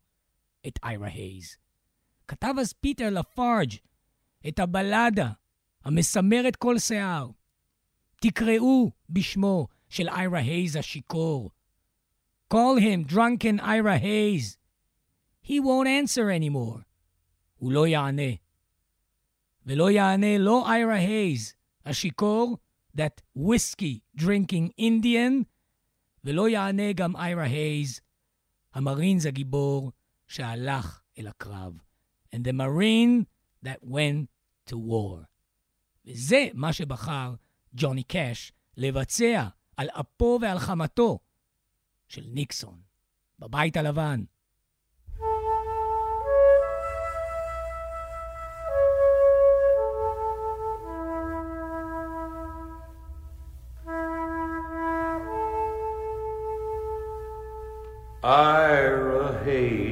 את 0.66 0.79
איירה 0.85 1.09
הייז. 1.09 1.57
כתב 2.29 2.55
אז 2.61 2.72
פיטר 2.72 3.11
לפארג' 3.11 3.72
את 4.48 4.59
הבלדה 4.59 5.31
המסמרת 5.85 6.57
כל 6.57 6.79
שיער. 6.79 7.31
תקראו 8.20 8.90
בשמו 9.11 9.66
של 9.88 10.09
איירה 10.09 10.38
הייז 10.38 10.77
השיכור. 10.77 11.50
Call 12.55 12.79
him 12.79 13.12
drunken 13.12 13.59
Ira 13.61 13.98
Hayes. 13.98 14.59
He 15.42 15.61
won't 15.61 15.88
answer 15.88 16.31
anymore. 16.31 16.83
הוא 17.57 17.72
לא 17.72 17.87
יענה. 17.87 18.33
ולא 19.66 19.90
יענה 19.90 20.38
לא 20.38 20.70
איירה 20.70 20.94
הייז, 20.94 21.55
השיכור, 21.85 22.59
that 22.96 23.38
whiskey 23.38 24.20
drinking 24.20 24.68
Indian, 24.81 25.44
ולא 26.24 26.48
יענה 26.48 26.92
גם 26.92 27.16
איירה 27.16 27.44
הייז, 27.44 28.00
המרינס 28.74 29.27
הגיבור 29.27 29.92
שהלך 30.29 31.01
אל 31.19 31.27
הקרב. 31.27 31.73
And 32.35 32.39
the 32.39 32.53
marine 32.53 33.25
that 33.65 33.83
went 33.83 34.27
to 34.71 34.77
war. 34.77 35.25
וזה 36.07 36.49
מה 36.55 36.73
שבחר 36.73 37.35
ג'וני 37.75 38.03
קאש 38.03 38.53
לבצע 38.77 39.49
על 39.77 39.89
אפו 39.91 40.39
ועל 40.43 40.59
חמתו 40.59 41.19
של 42.09 42.25
ניקסון 42.27 42.81
בבית 43.39 43.77
הלבן. 43.77 44.25
Ira 58.25 59.39
Hayes, 59.45 59.84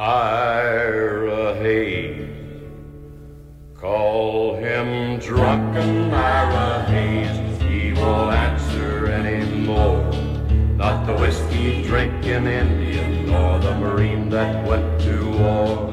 Ira 0.00 1.56
Hayes. 1.56 2.30
Call 3.74 4.54
him 4.54 5.18
drunken 5.18 6.14
Ira 6.14 6.84
Hayes, 6.84 7.60
he 7.62 7.92
won't 7.94 8.32
answer 8.32 9.08
anymore. 9.08 10.08
Not 10.76 11.04
the 11.04 11.14
whiskey 11.14 11.82
drinking 11.82 12.46
Indian, 12.46 13.26
nor 13.26 13.58
the 13.58 13.74
Marine 13.74 14.28
that 14.28 14.64
went 14.68 15.00
to 15.00 15.30
war. 15.32 15.90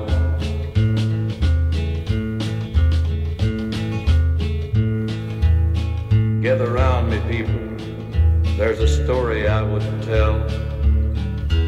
Gather 6.43 6.71
round 6.71 7.09
me, 7.09 7.19
people. 7.27 8.55
There's 8.55 8.79
a 8.79 9.03
story 9.03 9.47
I 9.47 9.63
would 9.63 9.81
tell 10.03 10.45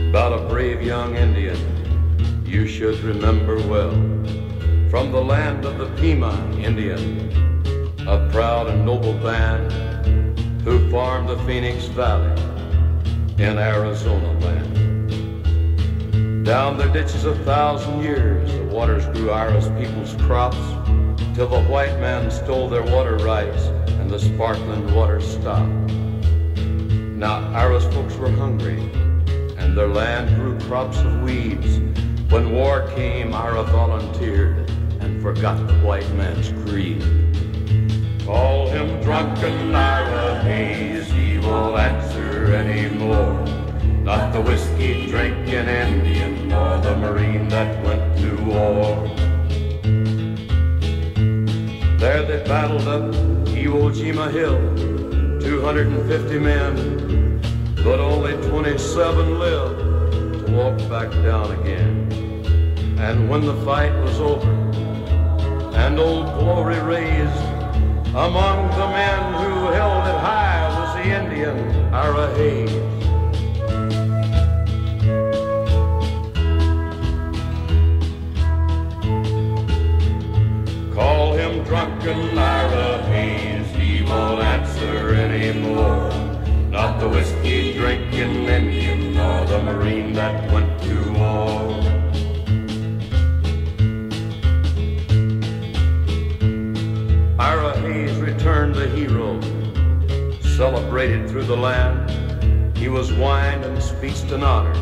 about 0.09 0.33
a 0.33 0.47
brave 0.47 0.83
young 0.83 1.15
Indian 1.15 1.36
you 2.57 2.65
should 2.65 2.99
remember 3.01 3.55
well. 3.67 3.91
From 4.89 5.11
the 5.11 5.21
land 5.21 5.63
of 5.63 5.77
the 5.77 5.85
Pima 6.01 6.33
Indian, 6.57 7.29
a 8.07 8.27
proud 8.31 8.65
and 8.65 8.83
noble 8.83 9.13
band 9.13 9.71
who 10.63 10.89
farmed 10.89 11.29
the 11.29 11.37
Phoenix 11.45 11.85
Valley 11.85 12.31
in 13.37 13.59
Arizona 13.59 14.31
land. 14.39 14.73
Down 16.43 16.79
their 16.79 16.91
ditches 16.91 17.25
a 17.25 17.35
thousand 17.45 18.01
years, 18.01 18.51
the 18.51 18.63
waters 18.63 19.05
grew 19.15 19.29
Ira's 19.29 19.67
people's 19.79 20.15
crops, 20.25 20.57
till 21.35 21.49
the 21.49 21.61
white 21.65 21.99
man 21.99 22.31
stole 22.31 22.67
their 22.67 22.81
water 22.81 23.17
rights 23.17 23.67
and 23.99 24.09
the 24.09 24.17
sparkling 24.17 24.91
water 24.95 25.21
stopped. 25.21 25.91
Now 27.23 27.53
Ira's 27.53 27.85
folks 27.93 28.15
were 28.15 28.31
hungry, 28.31 28.79
and 29.59 29.77
their 29.77 29.89
land 29.89 30.35
grew 30.37 30.57
crops 30.61 30.97
of 30.97 31.21
weeds. 31.21 31.81
When 32.29 32.51
war 32.51 32.85
came, 32.93 33.33
Ira 33.33 33.63
volunteered 33.63 34.69
and 34.99 35.21
forgot 35.21 35.65
the 35.65 35.75
white 35.75 36.09
man's 36.15 36.49
creed. 36.69 37.01
Call 38.25 38.67
him 38.67 39.01
drunken 39.01 39.73
Ira 39.73 40.41
Hayes, 40.41 41.09
he 41.09 41.39
won't 41.39 41.79
answer 41.79 42.53
anymore. 42.53 43.45
Not 44.03 44.33
the 44.33 44.41
whiskey 44.41 45.07
drinking 45.07 45.69
Indian, 45.69 46.49
nor 46.49 46.77
the 46.79 46.97
Marine 46.97 47.47
that 47.47 47.81
went 47.85 48.17
to 48.17 48.35
war. 48.43 49.07
There 51.97 52.23
they 52.25 52.43
battled 52.45 52.89
up 52.89 53.03
Iwo 53.55 53.89
Jima 53.95 54.29
Hill, 54.29 54.59
250 55.39 56.39
men, 56.39 57.39
but 57.85 58.01
only 58.01 58.33
27 58.49 59.39
lived 59.39 59.79
to 60.45 60.51
walk 60.51 60.77
back 60.89 61.09
down 61.23 61.51
again. 61.61 61.96
And 62.99 63.29
when 63.29 63.41
the 63.41 63.53
fight 63.63 63.93
was 64.03 64.19
over, 64.19 64.51
and 65.75 65.99
old 65.99 66.25
glory 66.39 66.79
raised, 66.79 67.43
among 68.09 68.69
the 68.71 68.87
men 68.87 69.33
who 69.35 69.67
held 69.71 70.07
it 70.07 70.19
high 70.19 70.67
was 70.77 70.95
the 70.95 71.09
Indian 71.21 71.93
Ira 71.93 72.33
Hayes. 72.35 72.71
Call 80.93 81.33
him 81.33 81.63
drunken 81.63 82.37
Ira 82.37 83.03
Hayes, 83.03 83.67
he 83.75 84.03
won't 84.03 84.41
answer 84.41 85.13
anymore. 85.13 86.09
Not 86.71 86.99
the 86.99 87.07
whiskey 87.07 87.77
drinking 87.77 88.45
Indian, 88.45 89.13
nor 89.13 89.45
the 89.45 89.61
Marine 89.61 90.13
that 90.13 90.51
went 90.51 90.76
hero, 98.97 99.39
celebrated 100.41 101.29
through 101.29 101.43
the 101.43 101.55
land. 101.55 102.75
He 102.75 102.87
was 102.87 103.13
wined 103.13 103.63
and 103.63 103.81
speeched 103.81 104.31
and 104.31 104.43
honored. 104.43 104.75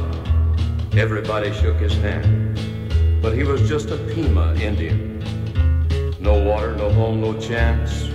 Everybody 0.96 1.52
shook 1.52 1.76
his 1.76 1.94
hand, 1.96 2.58
but 3.22 3.34
he 3.36 3.44
was 3.44 3.68
just 3.68 3.90
a 3.90 3.98
Pima 3.98 4.56
Indian. 4.56 5.20
No 6.22 6.42
water, 6.42 6.74
no 6.78 6.90
home, 6.94 7.20
no 7.20 7.38
chance. 7.42 8.06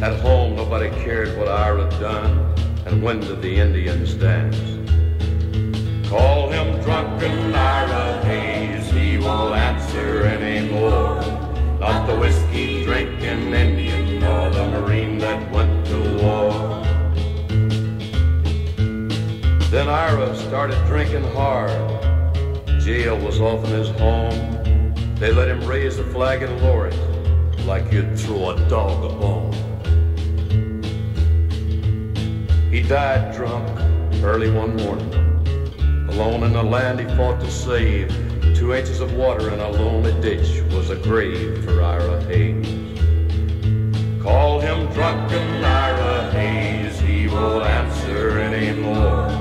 At 0.00 0.20
home, 0.20 0.54
nobody 0.54 0.88
cared 1.02 1.36
what 1.36 1.48
Ira 1.48 1.90
done, 1.98 2.54
and 2.86 3.02
when 3.02 3.18
did 3.18 3.42
the 3.42 3.56
Indians 3.56 4.14
dance? 4.14 4.56
Call 6.08 6.48
him 6.48 6.80
drunken 6.84 7.52
Ira 7.52 8.24
Hayes, 8.24 8.88
he 8.92 9.18
won't 9.18 9.56
answer 9.56 10.22
anymore. 10.26 11.20
Not 11.80 12.06
the 12.06 12.16
whiskey 12.16 12.84
drinking 12.84 13.52
Indian, 13.52 13.79
Then 19.70 19.88
Ira 19.88 20.34
started 20.34 20.84
drinking 20.86 21.22
hard. 21.32 21.70
Jail 22.80 23.16
was 23.16 23.40
often 23.40 23.70
his 23.70 23.88
home. 23.90 24.92
They 25.14 25.30
let 25.30 25.46
him 25.46 25.64
raise 25.64 25.96
the 25.96 26.02
flag 26.02 26.42
and 26.42 26.60
lower 26.60 26.88
it 26.88 27.66
like 27.66 27.92
you'd 27.92 28.18
throw 28.18 28.50
a 28.50 28.68
dog 28.68 29.04
a 29.04 29.14
bone. 29.14 29.52
He 32.72 32.82
died 32.82 33.32
drunk 33.32 33.68
early 34.24 34.50
one 34.50 34.74
morning. 34.74 35.14
Alone 36.10 36.42
in 36.42 36.52
the 36.52 36.64
land 36.64 36.98
he 36.98 37.06
fought 37.16 37.38
to 37.38 37.48
save. 37.48 38.08
Two 38.56 38.74
inches 38.74 38.98
of 38.98 39.14
water 39.14 39.54
in 39.54 39.60
a 39.60 39.70
lonely 39.70 40.20
ditch 40.20 40.62
was 40.72 40.90
a 40.90 40.96
grave 40.96 41.64
for 41.64 41.80
Ira 41.80 42.20
Hayes. 42.24 42.66
Call 44.20 44.58
him 44.58 44.92
drunken 44.92 45.64
Ira 45.64 46.28
Hayes, 46.32 46.98
he 46.98 47.28
won't 47.28 47.64
answer 47.64 48.40
anymore. 48.40 49.39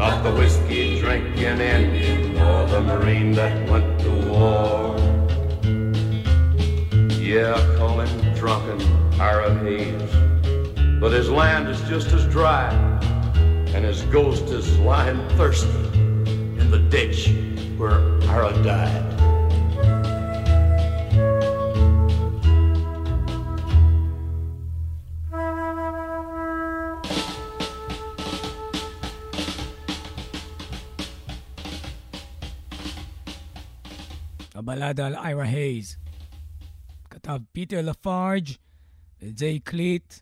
Not 0.00 0.24
the 0.24 0.32
whiskey 0.32 0.98
drinking 0.98 1.60
Indian, 1.60 2.38
or 2.38 2.66
the 2.68 2.80
Marine 2.80 3.32
that 3.32 3.68
went 3.68 4.00
to 4.00 4.10
war. 4.30 4.96
Yeah, 7.20 7.52
call 7.76 8.00
him 8.00 8.34
drunken 8.34 8.80
Ira 9.20 9.52
Hayes. 9.58 10.10
But 10.98 11.12
his 11.12 11.28
land 11.28 11.68
is 11.68 11.82
just 11.82 12.14
as 12.14 12.26
dry, 12.28 12.70
and 13.74 13.84
his 13.84 14.00
ghost 14.04 14.44
is 14.44 14.78
lying 14.78 15.20
thirsty 15.36 15.68
in 15.92 16.70
the 16.70 16.78
ditch 16.78 17.36
where 17.76 18.00
Ira 18.22 18.54
died. 18.62 19.09
הבלדה 34.70 35.06
על 35.06 35.14
איירה 35.14 35.44
הייז. 35.44 35.96
כתב 37.10 37.40
פיטר 37.52 37.82
לפארג' 37.82 38.48
ואת 39.20 39.38
זה 39.38 39.46
הקליט 39.46 40.14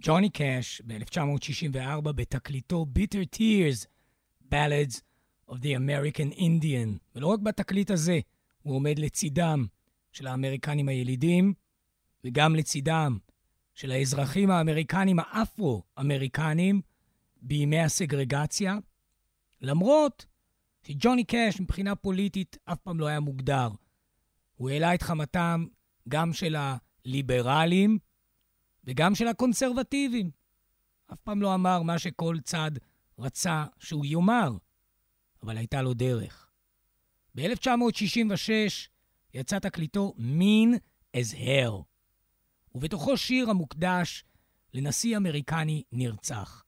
ג'וני 0.00 0.30
קאש 0.30 0.82
ב-1964 0.86 2.12
בתקליטו 2.12 2.86
Bitter 2.98 3.36
Tears, 3.36 3.86
Ballads 4.52 5.00
of 5.50 5.54
the 5.54 5.76
American 5.76 6.38
Indian. 6.38 6.98
ולא 7.14 7.26
רק 7.26 7.40
בתקליט 7.40 7.90
הזה, 7.90 8.18
הוא 8.62 8.76
עומד 8.76 8.98
לצידם 8.98 9.66
של 10.12 10.26
האמריקנים 10.26 10.88
הילידים, 10.88 11.54
וגם 12.24 12.56
לצידם 12.56 13.18
של 13.74 13.90
האזרחים 13.90 14.50
האמריקנים 14.50 15.18
האפרו-אמריקנים 15.18 16.80
בימי 17.42 17.80
הסגרגציה, 17.80 18.78
למרות 19.60 20.26
שג'וני 20.82 21.24
קאש 21.24 21.60
מבחינה 21.60 21.94
פוליטית 21.94 22.56
אף 22.64 22.78
פעם 22.78 23.00
לא 23.00 23.06
היה 23.06 23.20
מוגדר. 23.20 23.68
הוא 24.54 24.70
העלה 24.70 24.94
את 24.94 25.02
חמתם 25.02 25.66
גם 26.08 26.32
של 26.32 26.56
הליברלים 26.58 27.98
וגם 28.84 29.14
של 29.14 29.28
הקונסרבטיבים. 29.28 30.30
אף 31.12 31.20
פעם 31.20 31.42
לא 31.42 31.54
אמר 31.54 31.82
מה 31.82 31.98
שכל 31.98 32.36
צד 32.44 32.70
רצה 33.18 33.64
שהוא 33.78 34.06
יאמר, 34.06 34.56
אבל 35.42 35.56
הייתה 35.56 35.82
לו 35.82 35.94
דרך. 35.94 36.50
ב-1966 37.34 38.50
יצא 39.34 39.58
תקליטו 39.58 40.14
Mean 40.18 40.78
as 41.16 41.34
Hell, 41.34 41.82
ובתוכו 42.74 43.16
שיר 43.16 43.50
המוקדש 43.50 44.24
לנשיא 44.74 45.16
אמריקני 45.16 45.82
נרצח. 45.92 46.64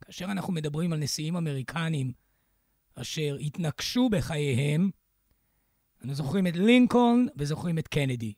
כאשר 0.00 0.24
אנחנו 0.24 0.52
מדברים 0.52 0.92
על 0.92 0.98
נשיאים 0.98 1.36
אמריקנים 1.36 2.12
אשר 2.94 3.36
התנקשו 3.40 4.08
בחייהם, 4.08 4.90
אנו 6.04 6.14
זוכרים 6.14 6.46
את 6.46 6.56
לינקולן 6.56 7.26
וזוכרים 7.36 7.78
את 7.78 7.88
קנדי. 7.88 8.32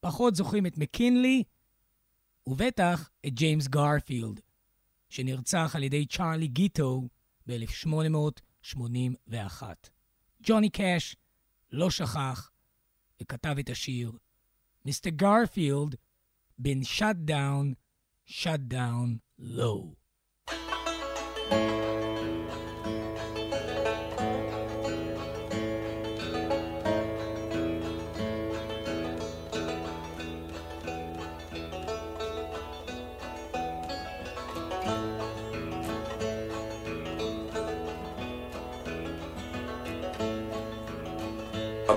פחות 0.00 0.34
זוכרים 0.34 0.66
את 0.66 0.78
מקינלי, 0.78 1.42
ובטח 2.46 3.10
את 3.26 3.34
ג'יימס 3.34 3.68
גרפילד, 3.68 4.40
שנרצח 5.08 5.72
על 5.76 5.82
ידי 5.82 6.06
צ'ארלי 6.06 6.46
גיטו 6.46 7.08
ב-1881. 7.46 9.62
ג'וני 10.42 10.70
קאש 10.70 11.16
לא 11.72 11.90
שכח 11.90 12.50
וכתב 13.22 13.56
את 13.60 13.70
השיר 13.70 14.12
Mr. 14.88 15.10
Garfield 15.10 15.94
been 16.60 16.82
shut 16.82 17.24
down, 17.24 17.76
shut 18.24 18.68
down 18.68 19.20
low. 19.38 19.96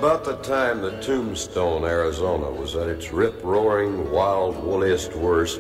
About 0.06 0.24
the 0.24 0.36
time 0.44 0.84
that 0.84 1.02
Tombstone, 1.02 1.84
Arizona 1.84 2.52
was 2.52 2.76
at 2.76 2.88
its 2.88 3.12
rip 3.12 3.44
roaring, 3.44 4.12
wild, 4.12 4.56
wooliest 4.64 5.16
worst, 5.16 5.60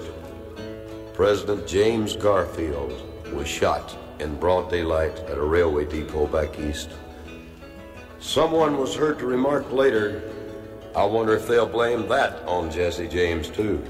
President 1.15 1.65
James 1.65 2.15
Garfield 2.15 2.93
was 3.33 3.47
shot 3.47 3.97
in 4.19 4.35
broad 4.35 4.69
daylight 4.69 5.17
at 5.21 5.39
a 5.39 5.43
railway 5.43 5.85
depot 5.85 6.27
back 6.27 6.59
east. 6.59 6.91
Someone 8.19 8.77
was 8.77 8.93
heard 8.93 9.17
to 9.17 9.25
remark 9.25 9.71
later, 9.71 10.21
I 10.95 11.05
wonder 11.05 11.35
if 11.35 11.47
they'll 11.47 11.65
blame 11.65 12.07
that 12.09 12.43
on 12.47 12.69
Jesse 12.69 13.07
James, 13.07 13.49
too. 13.49 13.83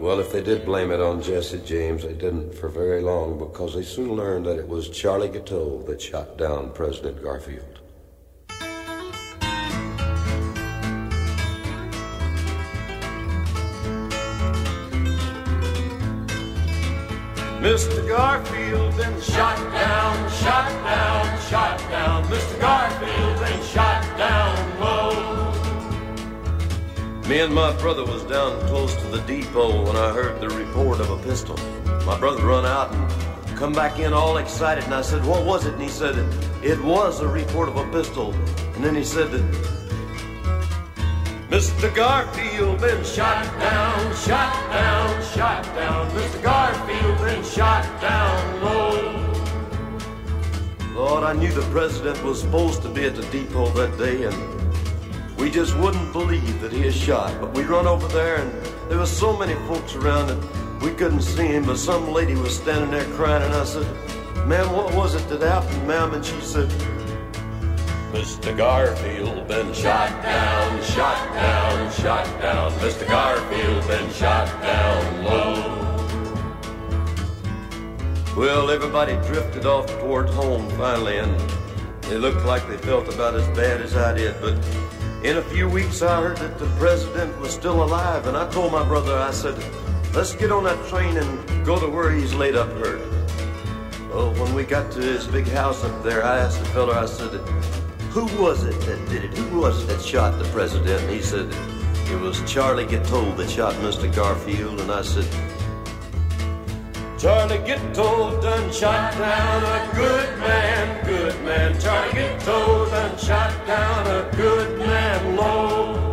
Well, 0.00 0.18
if 0.18 0.32
they 0.32 0.42
did 0.42 0.64
blame 0.64 0.90
it 0.90 1.00
on 1.00 1.22
Jesse 1.22 1.60
James, 1.64 2.02
they 2.02 2.14
didn't 2.14 2.56
for 2.56 2.68
very 2.70 3.02
long 3.02 3.38
because 3.38 3.76
they 3.76 3.84
soon 3.84 4.16
learned 4.16 4.46
that 4.46 4.58
it 4.58 4.66
was 4.66 4.90
Charlie 4.90 5.28
Gateau 5.28 5.80
that 5.84 6.02
shot 6.02 6.36
down 6.36 6.72
President 6.72 7.22
Garfield. 7.22 7.79
Mr. 17.60 18.08
Garfield 18.08 18.96
been 18.96 19.20
shot 19.20 19.58
down, 19.70 20.30
shot 20.30 20.70
down, 20.82 21.40
shot 21.42 21.78
down. 21.90 22.24
Mr. 22.24 22.58
Garfield 22.58 23.38
been 23.38 23.62
shot 23.64 24.02
down 24.16 24.80
low. 24.80 25.52
Me 27.28 27.40
and 27.40 27.54
my 27.54 27.70
brother 27.76 28.02
was 28.02 28.22
down 28.24 28.58
close 28.68 28.96
to 28.96 29.06
the 29.08 29.20
depot 29.26 29.84
when 29.84 29.94
I 29.94 30.10
heard 30.10 30.40
the 30.40 30.48
report 30.48 31.00
of 31.00 31.10
a 31.10 31.18
pistol. 31.18 31.58
My 32.06 32.18
brother 32.18 32.42
run 32.46 32.64
out 32.64 32.94
and 32.94 33.58
come 33.58 33.74
back 33.74 33.98
in 33.98 34.14
all 34.14 34.38
excited, 34.38 34.84
and 34.84 34.94
I 34.94 35.02
said, 35.02 35.22
"What 35.26 35.44
was 35.44 35.66
it?" 35.66 35.74
And 35.74 35.82
he 35.82 35.90
said, 35.90 36.16
"It 36.62 36.82
was 36.82 37.20
a 37.20 37.28
report 37.28 37.68
of 37.68 37.76
a 37.76 37.84
pistol." 37.92 38.32
And 38.74 38.82
then 38.82 38.94
he 38.94 39.04
said 39.04 39.30
that 39.32 39.44
Mr. 41.50 41.92
Garfield 41.94 42.80
been 42.80 43.02
shot 43.02 43.44
down, 43.58 44.14
shot 44.14 44.54
down, 44.70 45.22
shot 45.34 45.64
down. 45.74 46.08
Mr. 46.12 46.40
Garfield 46.40 46.99
been 47.30 47.44
shot 47.44 47.84
down 48.00 48.60
low. 48.60 48.90
Lord, 50.94 51.22
I 51.22 51.32
knew 51.32 51.52
the 51.52 51.68
president 51.70 52.22
was 52.24 52.40
supposed 52.40 52.82
to 52.82 52.88
be 52.88 53.04
at 53.04 53.14
the 53.14 53.22
depot 53.30 53.68
that 53.70 53.96
day, 53.96 54.24
and 54.24 54.36
we 55.38 55.48
just 55.48 55.76
wouldn't 55.76 56.12
believe 56.12 56.60
that 56.60 56.72
he 56.72 56.82
is 56.82 56.96
shot. 56.96 57.40
But 57.40 57.54
we 57.54 57.62
run 57.62 57.86
over 57.86 58.08
there, 58.08 58.36
and 58.42 58.50
there 58.88 58.98
was 58.98 59.16
so 59.16 59.36
many 59.36 59.54
folks 59.68 59.94
around 59.94 60.26
that 60.26 60.82
we 60.82 60.90
couldn't 60.90 61.22
see 61.22 61.46
him. 61.46 61.66
But 61.66 61.78
some 61.78 62.12
lady 62.12 62.34
was 62.34 62.56
standing 62.56 62.90
there 62.90 63.08
crying, 63.14 63.44
and 63.44 63.54
I 63.54 63.64
said, 63.64 63.86
"Ma'am, 64.48 64.72
what 64.72 64.92
was 64.94 65.14
it 65.14 65.24
that 65.28 65.42
happened, 65.42 65.86
ma'am?" 65.86 66.14
And 66.14 66.24
she 66.24 66.40
said. 66.40 66.68
Mr. 68.12 68.50
Garfield 68.56 69.46
been 69.46 69.72
shot 69.72 70.10
down, 70.20 70.82
shot 70.82 71.20
down, 71.32 71.92
shot 71.92 72.26
down. 72.42 72.72
Mr. 72.80 73.06
Garfield 73.06 73.86
been 73.86 74.10
shot 74.10 74.48
down 74.60 75.24
low. 75.24 75.79
Well, 78.36 78.70
everybody 78.70 79.14
drifted 79.26 79.66
off 79.66 79.86
towards 79.98 80.32
home 80.32 80.70
finally, 80.70 81.18
and 81.18 81.38
they 82.02 82.16
looked 82.16 82.44
like 82.46 82.66
they 82.68 82.76
felt 82.76 83.12
about 83.12 83.34
as 83.34 83.46
bad 83.56 83.80
as 83.80 83.96
I 83.96 84.14
did. 84.14 84.40
But 84.40 84.54
in 85.24 85.38
a 85.38 85.42
few 85.42 85.68
weeks, 85.68 86.00
I 86.00 86.22
heard 86.22 86.36
that 86.36 86.56
the 86.56 86.66
president 86.78 87.36
was 87.40 87.52
still 87.52 87.82
alive, 87.82 88.28
and 88.28 88.36
I 88.36 88.48
told 88.50 88.70
my 88.70 88.84
brother, 88.84 89.18
I 89.18 89.32
said, 89.32 89.56
let's 90.14 90.34
get 90.34 90.52
on 90.52 90.62
that 90.64 90.88
train 90.88 91.16
and 91.16 91.66
go 91.66 91.80
to 91.80 91.88
where 91.88 92.12
he's 92.12 92.32
laid 92.32 92.54
up 92.54 92.70
hurt. 92.74 93.00
Well, 94.10 94.32
when 94.34 94.54
we 94.54 94.62
got 94.62 94.92
to 94.92 95.00
his 95.00 95.26
big 95.26 95.48
house 95.48 95.82
up 95.82 96.02
there, 96.04 96.24
I 96.24 96.38
asked 96.38 96.60
the 96.60 96.66
feller, 96.66 96.94
I 96.94 97.06
said, 97.06 97.32
who 98.10 98.26
was 98.40 98.62
it 98.62 98.80
that 98.82 99.08
did 99.08 99.24
it? 99.24 99.36
Who 99.36 99.60
was 99.60 99.82
it 99.82 99.86
that 99.88 100.02
shot 100.02 100.38
the 100.38 100.48
president? 100.50 101.00
And 101.02 101.10
he 101.10 101.20
said, 101.20 101.52
it 102.08 102.20
was 102.20 102.40
Charlie 102.50 102.86
Gittold 102.86 103.36
that 103.38 103.50
shot 103.50 103.74
Mr. 103.74 104.12
Garfield. 104.14 104.80
And 104.80 104.90
I 104.90 105.02
said, 105.02 105.26
Charlie 107.20 107.58
Gittold 107.58 108.40
done 108.40 108.72
shot 108.72 109.12
down 109.18 109.62
a 109.62 109.94
good 109.94 110.38
man, 110.38 111.04
good 111.04 111.44
man. 111.44 111.78
Charlie 111.78 112.12
Gittold 112.12 112.88
done 112.88 113.18
shot 113.18 113.66
down 113.66 114.06
a 114.06 114.34
good 114.36 114.78
man 114.78 115.36
low. 115.36 116.12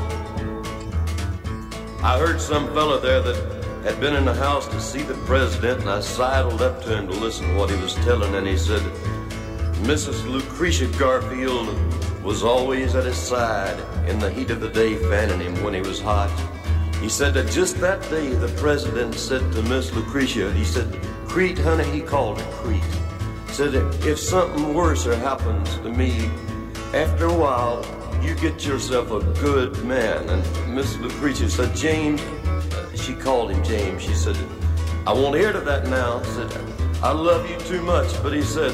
I 2.04 2.20
heard 2.20 2.42
some 2.42 2.68
fella 2.74 3.00
there 3.00 3.22
that 3.22 3.86
had 3.86 4.02
been 4.02 4.18
in 4.18 4.26
the 4.26 4.34
house 4.34 4.68
to 4.68 4.82
see 4.82 5.02
the 5.02 5.14
president, 5.26 5.80
and 5.80 5.90
I 5.90 6.02
sidled 6.02 6.62
up 6.62 6.84
to 6.84 6.98
him 6.98 7.08
to 7.08 7.14
listen 7.14 7.48
to 7.48 7.56
what 7.56 7.70
he 7.70 7.82
was 7.82 7.96
telling, 7.96 8.36
and 8.36 8.46
he 8.46 8.58
said, 8.58 8.82
Mrs. 9.84 10.30
Lucretia 10.30 10.88
Garfield 11.00 11.74
was 12.22 12.44
always 12.44 12.96
at 12.96 13.06
his 13.06 13.16
side 13.16 13.80
in 14.10 14.20
the 14.20 14.30
heat 14.30 14.50
of 14.50 14.60
the 14.60 14.68
day, 14.68 14.98
fanning 14.98 15.40
him 15.40 15.64
when 15.64 15.74
he 15.74 15.80
was 15.80 16.02
hot. 16.02 16.30
He 17.02 17.10
said 17.10 17.34
that 17.36 17.50
just 17.52 17.80
that 17.82 18.02
day 18.10 18.30
the 18.30 18.48
president 18.60 19.16
said 19.16 19.52
to 19.54 19.62
Miss 19.64 19.94
Lucretia, 19.94 20.52
he 20.54 20.64
said, 20.64 21.00
Crete, 21.28 21.60
honey, 21.60 21.86
he 21.92 22.02
called 22.02 22.42
her 22.42 22.52
Crete. 22.54 22.84
Said, 23.50 23.76
if 24.06 24.20
something 24.20 24.74
worse 24.74 25.06
happens 25.06 25.76
to 25.78 25.90
me, 25.90 26.30
after 26.94 27.26
a 27.26 27.34
while, 27.34 27.86
you 28.24 28.34
get 28.36 28.66
yourself 28.66 29.12
a 29.12 29.20
good 29.40 29.84
man. 29.86 30.28
And 30.30 30.76
Miss 30.76 30.98
Lucretia 30.98 31.50
said, 31.50 31.76
James, 31.76 32.22
uh, 32.22 32.96
she 32.96 33.14
called 33.14 33.52
him 33.52 33.64
James. 33.64 34.02
She 34.02 34.14
said, 34.14 34.38
I 35.06 35.14
won't 35.14 35.36
hear 35.36 35.54
to 35.54 35.62
that 35.62 35.88
now. 35.88 36.22
Said, 36.24 36.52
I 37.02 37.12
love 37.12 37.50
you 37.50 37.58
too 37.60 37.82
much. 37.82 38.12
But 38.24 38.34
he 38.34 38.42
said, 38.42 38.74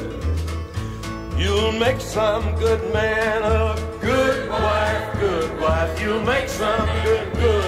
You'll 1.38 1.72
make 1.74 2.00
some 2.00 2.56
good 2.56 2.94
man 2.94 3.42
a 3.42 3.76
good 4.00 4.50
wife, 4.50 5.20
good 5.20 5.60
wife. 5.60 6.02
You'll 6.02 6.24
make 6.24 6.48
some 6.48 6.86
good, 7.04 7.34
good, 7.34 7.63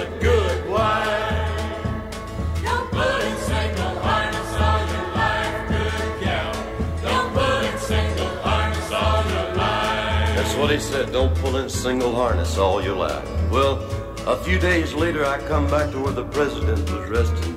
what 10.66 10.74
he 10.74 10.80
said. 10.80 11.12
Don't 11.12 11.34
pull 11.36 11.56
in 11.58 11.68
single 11.68 12.12
harness 12.12 12.58
all 12.58 12.82
your 12.82 12.96
life. 12.96 13.24
Well, 13.52 13.78
a 14.26 14.36
few 14.36 14.58
days 14.58 14.94
later, 14.94 15.24
I 15.24 15.38
come 15.38 15.70
back 15.70 15.92
to 15.92 16.00
where 16.00 16.12
the 16.12 16.24
president 16.24 16.90
was 16.90 17.08
resting. 17.08 17.54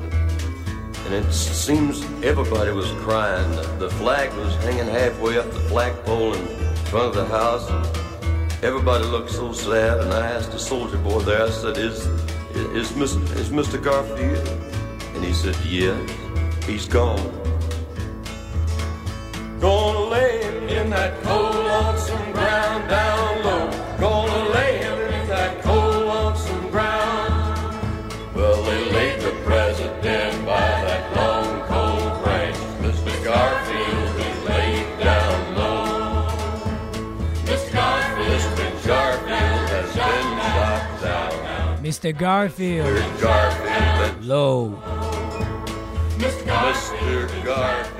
And 1.05 1.13
it 1.15 1.31
seems 1.33 2.03
everybody 2.23 2.71
was 2.71 2.91
crying. 3.03 3.49
The 3.79 3.89
flag 3.89 4.31
was 4.37 4.53
hanging 4.57 4.85
halfway 4.85 5.39
up 5.39 5.49
the 5.49 5.59
flagpole 5.61 6.35
in 6.35 6.45
front 6.91 7.07
of 7.07 7.15
the 7.15 7.25
house. 7.25 7.67
Everybody 8.61 9.05
looked 9.05 9.31
so 9.31 9.53
sad. 9.53 10.01
And 10.01 10.13
I 10.13 10.27
asked 10.29 10.51
the 10.51 10.59
soldier 10.59 10.97
boy 10.97 11.21
there, 11.21 11.47
I 11.47 11.49
said, 11.49 11.77
Is, 11.77 12.05
Is, 12.55 12.95
Miss, 12.95 13.15
is 13.15 13.49
Mr. 13.49 13.81
Garfield? 13.81 14.47
And 15.15 15.23
he 15.23 15.33
said, 15.33 15.55
Yes, 15.65 15.99
he's 16.65 16.87
gone. 16.87 17.31
Gonna 19.59 20.09
lay 20.09 20.43
him 20.43 20.69
in 20.69 20.89
that 20.91 21.21
cold, 21.23 21.55
lonesome 21.55 22.31
ground 22.31 22.89
down 22.89 23.43
low. 23.43 23.97
Gonna 23.99 24.49
lay 24.49 24.77
him 24.77 24.98
Mr. 41.99 42.13
Garfield. 42.13 42.87
Mr. 42.87 43.25
Garfield, 43.25 43.97
Mr. 46.19 46.45
Garfield. 47.45 47.99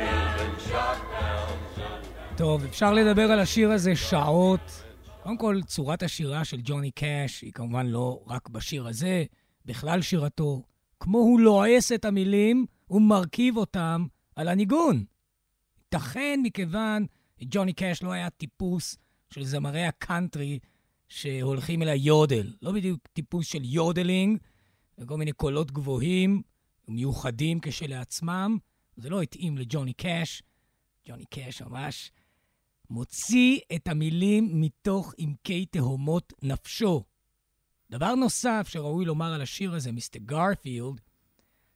טוב, 2.38 2.64
אפשר 2.66 2.94
לדבר 2.94 3.32
על 3.32 3.40
השיר 3.40 3.72
הזה 3.72 3.96
שעות. 3.96 4.84
קודם 5.24 5.38
כל, 5.38 5.60
צורת 5.66 6.04
השירה 6.04 6.46
של 6.46 6.58
ג'וני 6.64 6.92
קאש 6.92 7.42
היא 7.42 7.54
כמובן 7.54 7.88
לא 7.88 8.24
רק 8.28 8.50
בשיר 8.50 8.88
הזה, 8.88 9.24
בכלל 9.66 10.02
שירתו. 10.02 10.64
כמו 11.00 11.18
הוא 11.18 11.40
לועס 11.40 11.92
את 11.92 12.06
המילים, 12.06 12.66
הוא 12.88 13.02
מרכיב 13.02 13.58
אותם 13.58 14.06
על 14.36 14.48
הניגון. 14.48 15.04
ייתכן 15.80 16.40
מכיוון 16.44 17.06
ג'וני 17.42 17.74
קאש 17.74 18.04
לא 18.04 18.12
היה 18.12 18.30
טיפוס 18.30 18.98
של 19.30 19.44
זמרי 19.44 19.86
הקאנטרי 19.86 20.60
שהולכים 21.10 21.82
אל 21.82 21.88
היודל. 21.88 22.54
לא 22.62 22.72
בדיוק 22.72 23.08
טיפוס 23.14 23.48
של 23.48 23.62
יודלינג, 23.64 24.40
וכל 24.98 25.18
מיני 25.18 25.32
קולות 25.32 25.72
גבוהים, 25.72 26.42
מיוחדים 26.88 27.60
כשלעצמם. 27.62 28.58
זה 28.98 29.10
לא 29.10 29.22
התאים 29.22 29.58
לג'וני 29.58 29.94
קאש. 29.94 30.44
ג'וני 31.08 31.26
קאש 31.26 31.62
ממש 31.62 32.12
מוציא 32.90 33.60
את 33.76 33.88
המילים 33.88 34.62
מתוך 34.62 35.14
עמקי 35.18 35.66
תהומות 35.66 36.34
נפשו. 36.44 37.04
דבר 37.92 38.16
נוסף 38.16 38.68
שראוי 38.70 39.06
לומר 39.06 39.34
על 39.34 39.42
השיר 39.42 39.74
הזה, 39.74 39.92
Mr. 39.92 40.20
Garfield, 40.20 41.02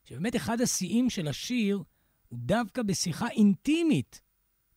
שבאמת 0.04 0.36
אחד 0.36 0.62
השיאים 0.62 1.10
של 1.10 1.28
השיר 1.28 1.84
הוא 2.28 2.40
דווקא 2.42 2.84
בשיחה 2.84 3.28
אינטימית 3.30 4.22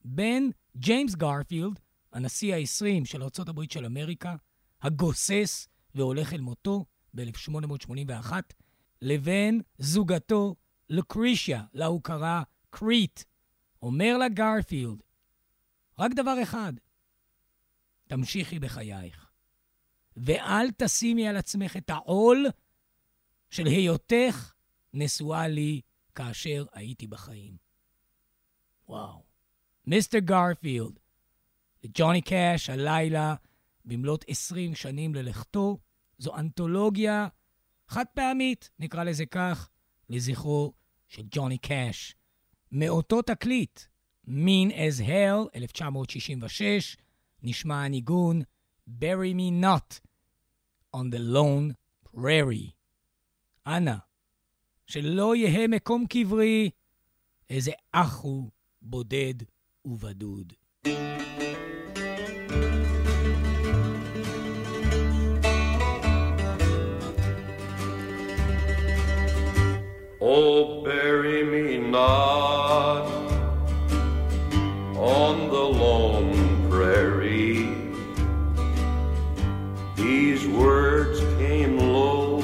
בין 0.04 0.50
ג'יימס 0.76 1.14
גרפילד, 1.14 1.80
הנשיא 2.12 2.54
ה-20 2.54 3.04
של 3.04 3.22
ארה"ב 3.22 3.60
של 3.70 3.84
אמריקה, 3.84 4.36
הגוסס 4.82 5.68
והולך 5.94 6.32
אל 6.32 6.40
מותו 6.40 6.84
ב-1881, 7.14 8.32
לבין 9.02 9.60
זוגתו 9.78 10.56
לוקרישיה, 10.90 11.64
לה 11.72 11.86
הוא 11.86 12.02
קרא 12.02 12.42
קריט. 12.70 13.20
אומר 13.82 14.18
לה 14.18 14.28
גרפילד, 14.28 15.02
רק 15.98 16.12
דבר 16.14 16.42
אחד, 16.42 16.72
תמשיכי 18.06 18.58
בחייך, 18.58 19.30
ואל 20.16 20.70
תשימי 20.76 21.28
על 21.28 21.36
עצמך 21.36 21.76
את 21.76 21.90
העול 21.90 22.46
של 23.50 23.66
היותך 23.66 24.52
נשואה 24.94 25.48
לי 25.48 25.80
כאשר 26.14 26.64
הייתי 26.72 27.06
בחיים. 27.06 27.56
וואו. 28.88 29.22
מיסטר 29.86 30.18
גרפילד, 30.18 30.98
לג'וני 31.84 32.22
קאש 32.22 32.70
הלילה, 32.70 33.34
במלאת 33.86 34.24
20 34.28 34.74
שנים 34.74 35.14
ללכתו, 35.14 35.78
זו 36.18 36.36
אנתולוגיה 36.36 37.28
חד 37.88 38.04
פעמית, 38.14 38.70
נקרא 38.78 39.04
לזה 39.04 39.26
כך, 39.26 39.70
לזכרו 40.10 40.72
של 41.08 41.22
ג'וני 41.30 41.58
קאש. 41.58 42.14
מאותו 42.72 43.22
תקליט, 43.22 43.80
Mean 44.28 44.70
as 44.72 45.00
Hell, 45.00 45.48
1966, 45.54 46.96
נשמע 47.42 47.84
הניגון 47.84 48.42
Bury 48.88 49.34
Me 49.34 49.64
Not 49.64 50.00
on 50.96 51.10
the 51.12 51.34
Lone 51.34 51.72
Prairie. 52.16 52.70
אנא, 53.66 53.96
שלא 54.86 55.36
יהא 55.36 55.66
מקום 55.68 56.06
קברי, 56.06 56.70
איזה 57.50 57.72
אח 57.92 58.20
הוא 58.20 58.50
בודד 58.82 59.34
ובדוד. 59.84 60.52
Oh, 70.28 70.82
bury 70.82 71.44
me 71.44 71.78
not 71.78 73.06
on 74.96 75.48
the 75.48 75.54
lone 75.54 76.68
prairie. 76.68 77.70
These 79.94 80.48
words 80.48 81.20
came 81.38 81.78
low 81.78 82.42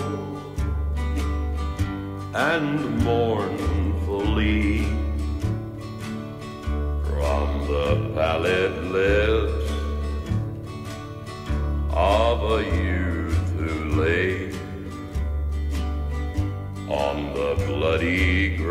and 2.34 3.02
mournfully 3.02 4.84
from 7.02 7.66
the 7.66 8.12
pallid 8.14 8.81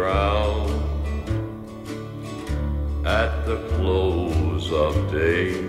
ground 0.02 0.68
at 3.06 3.46
the 3.46 3.58
close 3.74 4.72
of 4.72 4.94
day. 5.12 5.64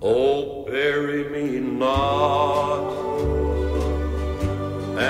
Oh, 0.00 0.64
bury 0.64 1.24
me 1.36 1.58
not. 1.58 2.84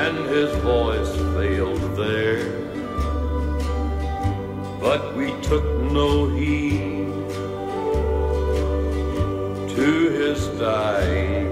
And 0.01 0.17
his 0.35 0.51
voice 0.73 1.15
failed 1.37 1.85
there, 2.05 2.49
but 4.81 5.03
we 5.15 5.27
took 5.49 5.67
no 6.01 6.11
heed 6.39 7.13
to 9.77 9.89
his 10.21 10.41
dying 10.59 11.44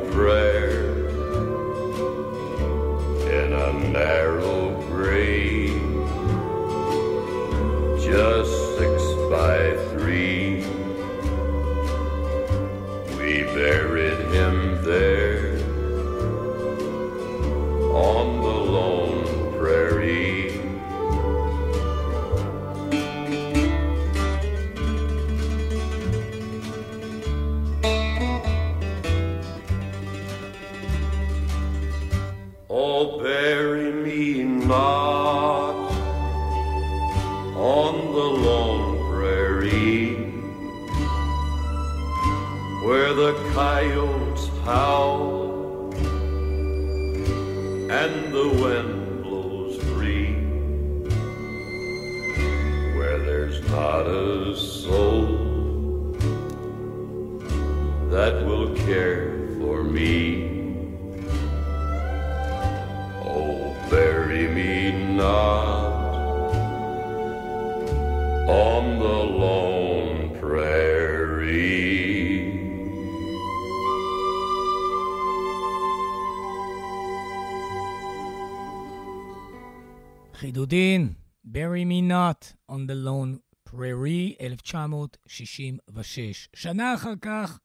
1966. 84.75 86.49
שנה 86.57 86.95
אחר 86.95 87.13
כך 87.21 87.59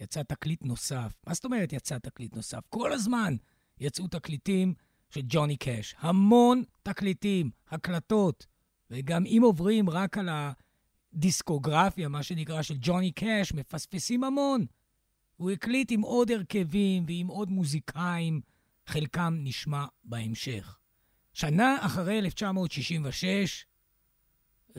יצא 0.00 0.22
תקליט 0.22 0.64
נוסף. 0.64 1.12
מה 1.26 1.34
זאת 1.34 1.44
אומרת 1.44 1.72
יצא 1.72 1.98
תקליט 1.98 2.36
נוסף? 2.36 2.66
כל 2.68 2.92
הזמן 2.92 3.36
יצאו 3.80 4.08
תקליטים 4.08 4.74
של 5.10 5.20
ג'וני 5.24 5.56
קאש. 5.56 5.94
המון 5.98 6.62
תקליטים, 6.82 7.50
הקלטות. 7.68 8.46
וגם 8.90 9.26
אם 9.26 9.40
עוברים 9.44 9.90
רק 9.90 10.18
על 10.18 10.28
הדיסקוגרפיה, 11.12 12.08
מה 12.08 12.22
שנקרא, 12.22 12.62
של 12.62 12.76
ג'וני 12.80 13.12
קאש, 13.12 13.52
מפספסים 13.52 14.24
המון. 14.24 14.66
הוא 15.36 15.50
הקליט 15.50 15.92
עם 15.92 16.00
עוד 16.00 16.30
הרכבים 16.30 17.04
ועם 17.06 17.26
עוד 17.26 17.50
מוזיקאים, 17.50 18.40
חלקם 18.86 19.36
נשמע 19.38 19.84
בהמשך. 20.04 20.78
שנה 21.32 21.76
אחרי 21.80 22.18
1966, 22.18 23.66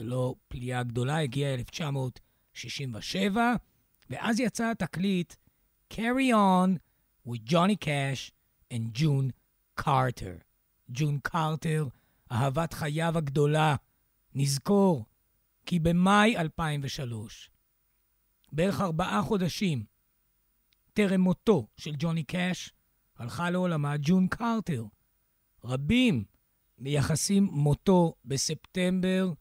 לא 0.03 0.35
פליאה 0.47 0.83
גדולה, 0.83 1.17
הגיע 1.17 1.53
1967, 1.53 3.55
ואז 4.09 4.39
יצא 4.39 4.71
התקליט 4.71 5.33
Carry 5.93 6.33
On 6.33 6.77
with 7.27 7.49
Johnny 7.49 7.75
Cash 7.85 8.31
and 8.73 8.99
June 8.99 9.31
Carter. 9.81 10.43
ג'ון 10.89 11.19
קרטר, 11.23 11.87
אהבת 12.31 12.73
חייו 12.73 13.17
הגדולה. 13.17 13.75
נזכור 14.35 15.05
כי 15.65 15.79
במאי 15.79 16.37
2003, 16.37 17.49
בערך 18.51 18.81
ארבעה 18.81 19.21
חודשים 19.21 19.85
טרם 20.93 21.21
מותו 21.21 21.67
של 21.77 21.95
ג'וני 21.99 22.23
קאש, 22.23 22.73
הלכה 23.17 23.49
לעולמה 23.49 23.95
ג'ון 24.01 24.27
קרטר. 24.27 24.83
רבים 25.63 26.23
מייחסים 26.77 27.43
מותו 27.43 28.13
בספטמבר 28.25 29.33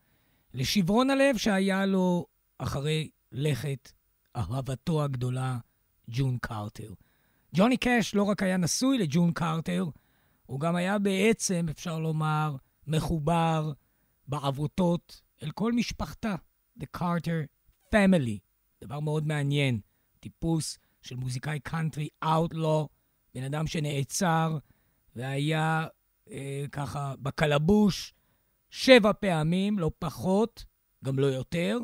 לשברון 0.57 1.11
הלב 1.11 1.36
שהיה 1.36 1.86
לו 1.86 2.26
אחרי 2.59 3.11
לכת 3.32 3.92
אהבתו 4.36 5.02
הגדולה, 5.02 5.59
ג'ון 6.11 6.38
קרטר. 6.38 6.92
ג'וני 7.54 7.76
קאש 7.76 8.14
לא 8.14 8.22
רק 8.22 8.42
היה 8.42 8.57
נשוי 8.57 8.98
לג'ון 8.98 9.32
קרטר, 9.32 9.84
הוא 10.46 10.61
גם 10.61 10.76
היה 10.76 10.98
בעצם, 10.98 11.66
אפשר 11.70 11.98
לומר, 11.98 12.57
מחובר 12.86 13.72
בעבותות 14.28 15.22
אל 15.42 15.50
כל 15.50 15.72
משפחתה, 15.72 16.34
The 16.80 16.86
Carter 16.96 17.46
Family. 17.94 18.38
דבר 18.80 19.00
מאוד 19.00 19.26
מעניין, 19.26 19.80
טיפוס 20.20 20.78
של 21.02 21.16
מוזיקאי 21.16 21.61
קאנטרי 21.61 22.09
Outlaw, 22.24 22.86
בן 23.34 23.42
אדם 23.42 23.66
שנעצר 23.66 24.59
והיה 25.16 25.86
אה, 26.30 26.64
ככה 26.72 27.14
בקלבוש 27.18 28.14
שבע 28.71 29.12
פעמים, 29.12 29.79
לא 29.79 29.91
פחות, 29.99 30.64
גם 31.05 31.19
לא 31.19 31.27
יותר. 31.27 31.79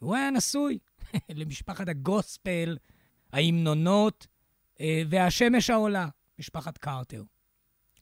והוא 0.00 0.16
היה 0.16 0.30
נשוי 0.30 0.78
למשפחת 1.40 1.88
הגוספל, 1.88 2.78
ההמנונות 3.32 4.26
אה, 4.80 5.02
והשמש 5.10 5.70
העולה, 5.70 6.08
משפחת 6.38 6.78
קרטר. 6.78 7.22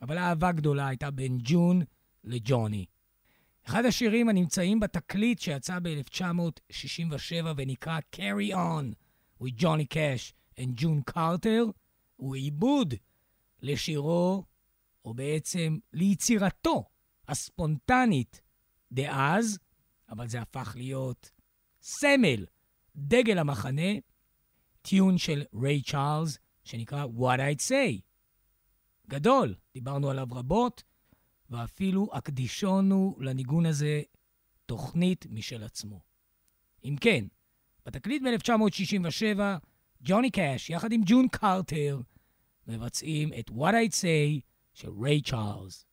אבל 0.03 0.19
האהבה 0.19 0.53
גדולה 0.53 0.89
הייתה 0.89 1.11
בין 1.11 1.39
ג'ון 1.43 1.83
לג'וני. 2.25 2.87
אחד 3.67 3.85
השירים 3.85 4.29
הנמצאים 4.29 4.81
בתקליט 4.81 5.39
שיצא 5.39 5.79
ב-1967 5.83 7.47
ונקרא 7.57 7.99
Carry 8.17 8.55
On 8.55 8.95
with 9.43 9.61
Johnny 9.61 9.95
Cash 9.95 10.33
and 10.59 10.81
June 10.81 11.13
Carter 11.13 11.73
הוא 12.17 12.35
עיבוד 12.35 12.95
לשירו, 13.63 14.45
או 15.05 15.15
בעצם 15.15 15.79
ליצירתו 15.93 16.85
הספונטנית 17.29 18.41
דאז, 18.93 19.59
אבל 20.09 20.29
זה 20.29 20.41
הפך 20.41 20.73
להיות 20.77 21.31
סמל, 21.83 22.47
דגל 22.97 23.39
המחנה, 23.39 23.93
טיון 24.83 25.19
של 25.19 25.43
ריי 25.63 25.83
צ'ארלס 25.83 26.39
שנקרא 26.65 27.05
What 27.05 27.39
I'd 27.39 27.63
Say. 27.69 28.01
גדול, 29.09 29.55
דיברנו 29.75 30.11
עליו 30.11 30.27
רבות, 30.31 30.83
ואפילו 31.51 32.09
אקדישונו 32.13 33.17
לניגון 33.21 33.67
הזה 33.67 34.03
תוכנית 34.67 35.27
משל 35.31 35.63
עצמו. 35.63 36.01
אם 36.85 36.97
כן, 37.01 37.25
בתקליט 37.87 38.23
ב-1967, 38.23 39.41
ג'וני 40.03 40.31
קאש 40.31 40.71
יחד 40.71 40.93
עם 40.93 41.01
ג'ון 41.07 41.29
קרטר 41.29 42.01
מבצעים 42.67 43.33
את 43.39 43.51
What 43.51 43.73
I'd 43.73 43.95
Say 43.95 44.41
של 44.75 44.91
ריי 45.03 45.23
צ'ארלס. 45.23 45.86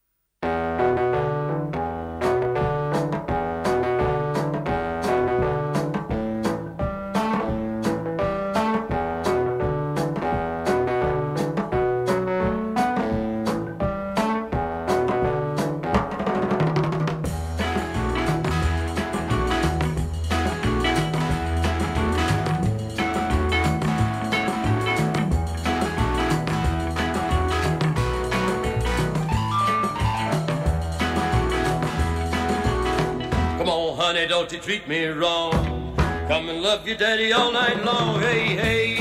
Don't 34.34 34.52
you 34.52 34.58
treat 34.58 34.88
me 34.88 35.06
wrong. 35.06 35.94
Come 36.28 36.50
and 36.50 36.64
love 36.64 36.88
your 36.88 36.98
daddy 36.98 37.32
all 37.34 37.52
night 37.52 37.86
long. 37.86 38.20
Hey, 38.20 38.56
hey. 38.56 38.98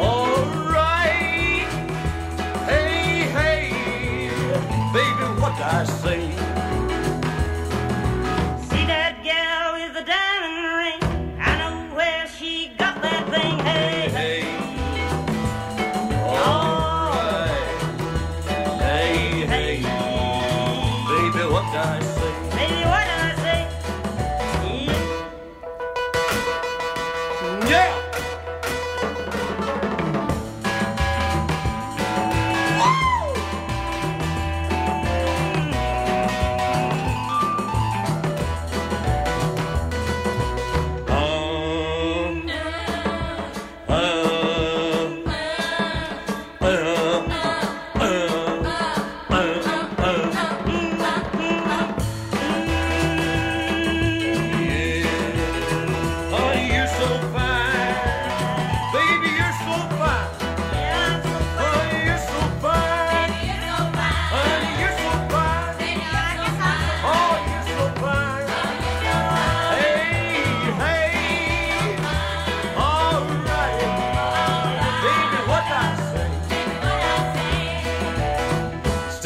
All 0.00 0.42
right. 0.72 1.68
Hey, 2.64 3.28
hey. 3.36 3.68
Baby, 4.94 5.40
what 5.42 5.52
I 5.60 5.84
say? 5.84 6.37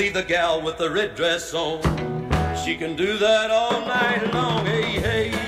See 0.02 0.08
the 0.08 0.24
gal 0.24 0.60
with 0.60 0.78
the 0.78 0.90
red 0.90 1.14
dress 1.14 1.54
on. 1.54 1.80
She 2.64 2.74
can 2.74 2.96
do 2.96 3.18
that 3.18 3.52
all 3.52 3.82
night 3.82 4.34
long. 4.34 4.66
Hey, 4.66 4.98
hey. 4.98 5.41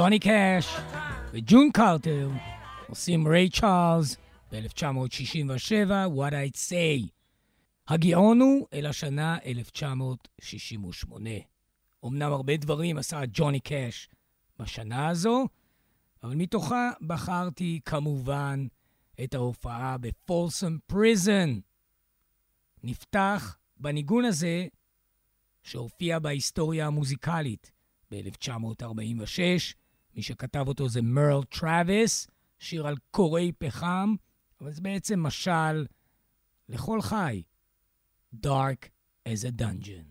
ג'וני 0.00 0.18
קאש 0.18 0.76
וג'ון 1.32 1.70
קרטר 1.72 2.30
עושים 2.88 3.28
ריי 3.28 3.50
צ'ארלס 3.50 4.16
ב-1967, 4.52 5.90
What 6.16 6.32
I'd 6.32 6.56
Say. 6.56 7.08
הגאון 7.88 8.40
הוא 8.40 8.66
אל 8.72 8.86
השנה 8.86 9.38
1968. 9.46 11.30
אמנם 12.04 12.32
הרבה 12.32 12.56
דברים 12.56 12.98
עשה 12.98 13.20
ג'וני 13.32 13.60
קאש 13.60 14.08
בשנה 14.58 15.08
הזו, 15.08 15.48
אבל 16.22 16.34
מתוכה 16.34 16.90
בחרתי 17.06 17.80
כמובן 17.84 18.66
את 19.24 19.34
ההופעה 19.34 19.98
בפולסם 19.98 20.76
פריזן. 20.86 21.58
נפתח 22.84 23.56
בניגון 23.76 24.24
הזה 24.24 24.66
שהופיע 25.62 26.18
בהיסטוריה 26.18 26.86
המוזיקלית 26.86 27.72
ב-1946. 28.10 29.79
מי 30.14 30.22
שכתב 30.22 30.68
אותו 30.68 30.88
זה 30.88 31.02
מרל 31.02 31.44
טראביס, 31.44 32.26
שיר 32.58 32.86
על 32.86 32.96
קורי 33.10 33.52
פחם, 33.58 34.14
אבל 34.60 34.72
זה 34.72 34.80
בעצם 34.80 35.22
משל 35.22 35.86
לכל 36.68 37.02
חי. 37.02 37.42
Dark 38.46 38.90
as 39.26 39.44
a 39.44 39.50
dungeon. 39.50 40.06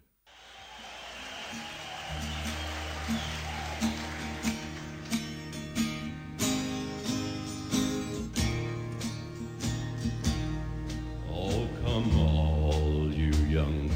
Oh, 11.31 11.67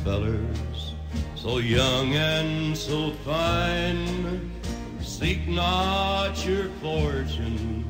fellers, 0.04 0.94
so 1.36 1.58
young 1.58 2.16
and 2.16 2.78
so 2.78 3.12
fine. 3.26 4.53
Seek 5.20 5.48
not 5.48 6.44
your 6.44 6.70
fortune 6.82 7.86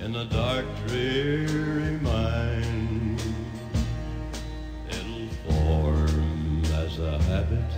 in 0.00 0.12
the 0.12 0.24
dark, 0.24 0.66
dreary 0.88 1.98
mine. 2.00 3.16
It'll 4.90 5.28
form 5.46 6.64
as 6.74 6.98
a 6.98 7.22
habit 7.22 7.70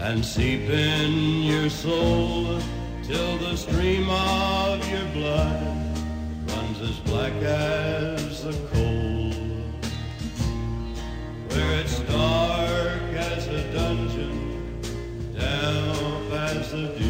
and 0.00 0.22
seep 0.22 0.68
in 0.68 1.44
your 1.44 1.70
soul 1.70 2.60
till 3.04 3.38
the 3.38 3.56
stream 3.56 4.10
of 4.10 4.86
your 4.90 5.06
blood 5.14 5.62
runs 6.50 6.80
as 6.82 6.98
black 7.00 7.32
as 7.42 8.44
the 8.44 8.52
coal 8.70 9.32
where 11.48 11.80
it's 11.80 12.00
dark 12.00 13.14
as 13.14 13.46
a 13.48 13.72
dungeon, 13.72 14.78
damp 15.32 16.32
as 16.32 16.70
the 16.70 16.94
dew. 16.98 17.09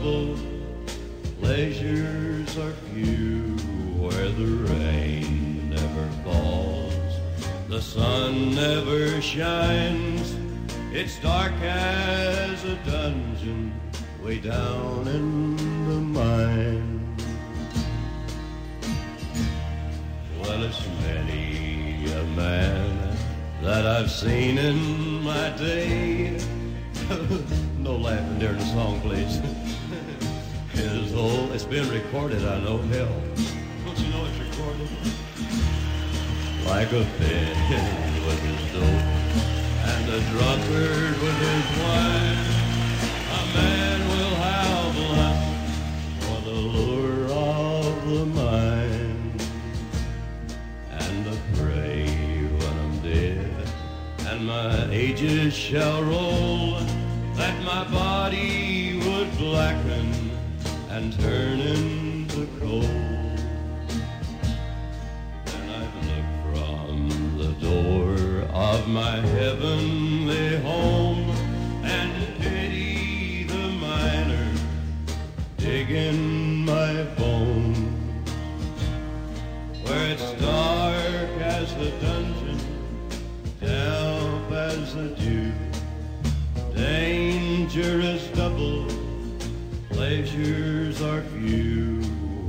Is 0.00 0.04
double, 0.04 0.36
pleasures 1.40 2.58
are 2.58 2.72
few, 2.92 3.56
where 3.98 4.28
the 4.28 4.46
rain 4.74 5.70
never 5.70 6.06
falls, 6.24 6.94
the 7.68 7.80
sun 7.80 8.54
never 8.54 9.20
shines. 9.20 10.36
It's 10.92 11.18
dark 11.20 11.52
as 11.62 12.64
a 12.64 12.74
dungeon, 12.86 13.72
way 14.22 14.38
down 14.38 15.06
in 15.08 15.56
the 15.88 16.00
mine. 16.00 17.16
Well, 20.40 20.64
it's 20.64 20.86
many 21.02 22.10
a 22.12 22.24
man 22.36 23.16
that 23.62 23.86
I've 23.86 24.10
seen 24.10 24.58
in 24.58 25.22
my 25.22 25.50
day. 25.50 26.38
no 27.78 27.96
laughing 27.96 28.38
during 28.38 28.58
the 28.58 28.64
song, 28.66 29.00
please. 29.00 29.59
His 30.80 31.12
whole, 31.12 31.52
it's 31.52 31.64
been 31.64 31.86
recorded, 31.90 32.42
I 32.42 32.58
know. 32.60 32.78
Hell, 32.78 33.14
don't 33.84 33.98
you 33.98 34.08
know 34.08 34.24
it's 34.24 34.38
recorded? 34.38 34.88
Like 36.64 36.90
a 36.92 37.04
fish 37.04 37.58
with 38.26 38.40
his 38.40 38.72
dope 38.72 39.10
and 39.92 40.08
a 40.08 40.20
drunkard 40.30 41.20
with 41.20 41.38
his 41.48 41.66
wine. 41.80 42.40
A 43.36 43.54
man 43.54 44.08
will 44.08 44.34
have 44.36 44.96
lunch 44.96 45.70
for 46.20 46.40
the 46.48 46.56
lure 46.56 47.24
of 47.30 48.08
the 48.08 48.24
mind 48.26 49.42
and 50.92 51.28
I 51.28 51.36
pray 51.56 52.06
when 52.58 52.74
I'm 52.78 52.98
dead 53.00 53.68
and 54.28 54.46
my 54.46 54.88
ages 54.90 55.52
shall 55.52 56.02
roll 56.04 56.80
that 57.34 57.62
my 57.64 57.84
body 57.92 58.98
would 59.04 59.30
blacken 59.36 60.09
and 60.90 61.12
turn 61.20 61.60
into 61.60 62.46
coal. 62.58 62.82
And 65.54 65.70
I've 65.70 65.94
looked 66.08 66.58
from 66.58 67.38
the 67.38 67.52
door 67.64 68.14
of 68.52 68.88
my 68.88 69.16
heavenly 69.20 70.56
home 70.58 71.30
and 71.84 72.12
pity 72.40 73.44
the 73.44 73.68
miner 73.86 74.52
digging 75.58 76.64
my 76.64 77.04
bone 77.16 77.74
where 79.84 80.10
it's 80.10 80.32
dark 80.42 81.30
as 81.40 81.72
the 81.76 81.90
dungeon, 82.02 82.58
damp 83.60 84.50
as 84.50 84.94
the 84.96 85.08
dew. 85.10 85.52
Danger 86.74 88.00
is 88.00 88.26
double, 88.28 88.99
pleasures 90.00 91.02
are 91.02 91.20
few 91.20 92.00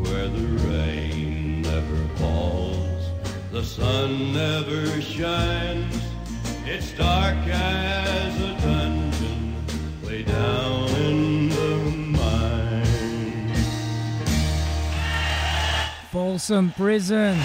where 0.04 0.30
the 0.30 0.48
rain 0.70 1.62
never 1.62 2.08
falls, 2.16 3.04
the 3.52 3.62
sun 3.62 4.32
never 4.32 5.02
shines. 5.02 6.02
It's 6.66 6.94
dark 6.94 7.36
as 7.36 8.42
a 8.42 8.54
dungeon 8.62 9.66
way 10.02 10.24
down 10.24 10.88
in 10.92 11.50
the 11.50 11.76
mine. 12.18 13.54
Folsom 16.10 16.72
Prison, 16.72 17.38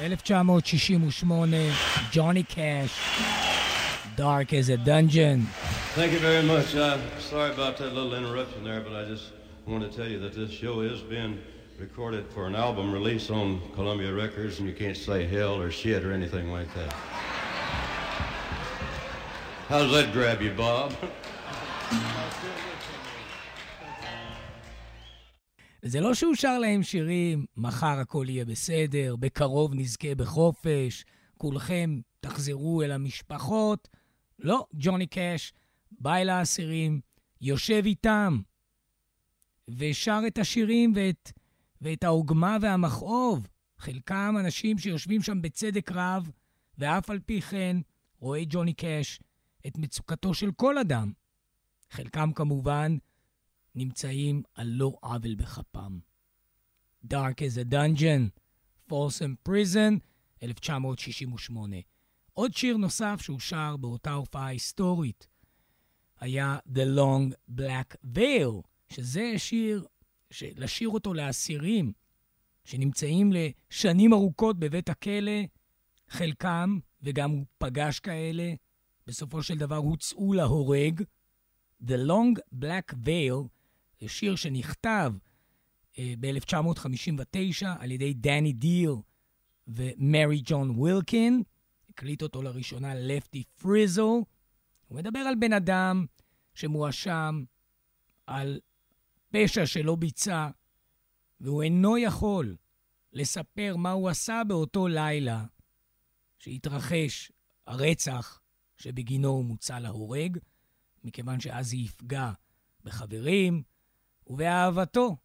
1968, 0.00 1.72
Johnny 2.10 2.42
Cash, 2.42 2.92
Dark 4.16 4.52
as 4.52 4.68
a 4.68 4.76
Dungeon. 4.76 5.46
Thank 5.94 6.12
you 6.12 6.18
very 6.20 6.44
much. 6.44 6.76
I'm 6.76 7.00
sorry 7.18 7.50
about 7.52 7.76
that 7.78 7.92
little 7.92 8.14
interruption 8.14 8.62
there, 8.62 8.80
but 8.80 8.94
I 8.94 9.04
just 9.04 9.32
want 9.66 9.82
to 9.90 9.96
tell 9.96 10.06
you 10.06 10.18
that 10.20 10.32
this 10.32 10.50
show 10.50 10.80
is 10.80 11.00
being 11.00 11.40
recorded 11.78 12.24
for 12.34 12.46
an 12.46 12.54
album 12.54 12.92
release 12.92 13.30
on 13.30 13.60
Columbia 13.74 14.12
Records, 14.12 14.60
and 14.60 14.68
you 14.68 14.74
can't 14.74 14.96
say 14.96 15.26
hell 15.26 15.60
or 15.60 15.70
shit 15.70 16.04
or 16.04 16.12
anything 16.12 16.52
like 16.52 16.72
that. 16.74 16.92
How 19.68 19.78
does 19.78 19.92
that 19.92 20.12
grab 20.12 20.40
you, 20.40 20.52
Bob? 20.56 20.92
זה 25.82 26.00
לא 26.00 26.14
שהוא 26.14 26.34
שר 26.34 26.58
להם 26.58 26.82
שירים, 26.82 27.46
מחר 27.56 27.98
הכל 28.00 28.26
יהיה 28.28 28.44
בסדר, 28.44 29.16
בקרוב 29.16 29.74
נזכה 29.74 30.14
בחופש, 30.14 31.04
כולכם 31.36 32.00
תחזרו 32.20 32.82
אל 32.82 32.92
המשפחות. 32.92 33.88
לא, 34.38 34.66
ג'וני 34.74 35.06
קאש 35.06 35.52
בא 35.92 36.16
אל 36.16 36.28
האסירים, 36.28 37.00
יושב 37.40 37.82
איתם, 37.86 38.40
ושר 39.68 40.20
את 40.26 40.38
השירים 40.38 40.92
ואת, 40.96 41.32
ואת 41.80 42.04
העוגמה 42.04 42.56
והמכאוב. 42.60 43.48
חלקם 43.78 44.34
אנשים 44.40 44.78
שיושבים 44.78 45.22
שם 45.22 45.42
בצדק 45.42 45.92
רב, 45.92 46.30
ואף 46.78 47.10
על 47.10 47.18
פי 47.18 47.40
כן 47.40 47.76
רואה 48.18 48.42
ג'וני 48.48 48.72
קאש 48.72 49.20
את 49.66 49.78
מצוקתו 49.78 50.34
של 50.34 50.52
כל 50.52 50.78
אדם. 50.78 51.12
חלקם 51.90 52.32
כמובן 52.32 52.96
נמצאים 53.74 54.42
על 54.54 54.66
לא 54.66 54.92
עוול 55.02 55.34
בכפם. 55.34 55.98
Dark 57.06 57.40
as 57.40 57.56
a 57.56 57.72
Dungeon, 57.72 58.30
Folsom 58.90 59.48
Prison, 59.48 59.98
1968. 60.42 61.76
עוד 62.32 62.54
שיר 62.54 62.76
נוסף 62.76 63.20
שהוא 63.20 63.40
שר 63.40 63.76
באותה 63.76 64.12
הופעה 64.12 64.46
היסטורית 64.46 65.26
היה 66.20 66.58
The 66.74 66.98
Long 66.98 67.56
Black 67.58 68.16
Veil, 68.16 68.62
שזה 68.88 69.34
שיר, 69.36 69.86
לשיר 70.42 70.88
אותו 70.88 71.14
לאסירים 71.14 71.92
שנמצאים 72.64 73.32
לשנים 73.32 74.12
ארוכות 74.12 74.58
בבית 74.58 74.88
הכלא, 74.88 75.40
חלקם, 76.08 76.78
וגם 77.02 77.30
הוא 77.30 77.44
פגש 77.58 78.00
כאלה, 78.00 78.54
בסופו 79.06 79.42
של 79.42 79.58
דבר 79.58 79.76
הוצאו 79.76 80.32
להורג. 80.32 81.02
The 81.82 81.96
Long 82.08 82.40
Black 82.62 82.94
Veil 83.04 83.48
זה 84.00 84.08
שיר 84.08 84.36
שנכתב 84.36 85.12
uh, 85.92 85.98
ב-1959 86.20 87.66
על 87.78 87.90
ידי 87.90 88.14
דני 88.14 88.52
דיל 88.52 88.90
ומרי 89.68 90.42
ג'ון 90.44 90.70
ווילקין. 90.70 91.42
הקליט 91.90 92.22
אותו 92.22 92.42
לראשונה 92.42 92.94
לפטי 92.94 93.44
פריזל. 93.60 94.02
הוא 94.88 94.98
מדבר 94.98 95.18
על 95.18 95.34
בן 95.34 95.52
אדם 95.52 96.06
שמואשם 96.54 97.44
על 98.26 98.60
פשע 99.30 99.66
שלא 99.66 99.94
ביצע, 99.96 100.48
והוא 101.40 101.62
אינו 101.62 101.98
יכול 101.98 102.56
לספר 103.12 103.76
מה 103.76 103.90
הוא 103.90 104.08
עשה 104.08 104.42
באותו 104.48 104.88
לילה 104.88 105.44
שהתרחש 106.38 107.32
הרצח 107.66 108.40
שבגינו 108.76 109.28
הוא 109.28 109.44
מוצא 109.44 109.78
להורג, 109.78 110.38
מכיוון 111.04 111.40
שאז 111.40 111.72
היא 111.72 111.84
יפגע 111.84 112.32
בחברים 112.84 113.62
ובאהבתו. 114.26 115.16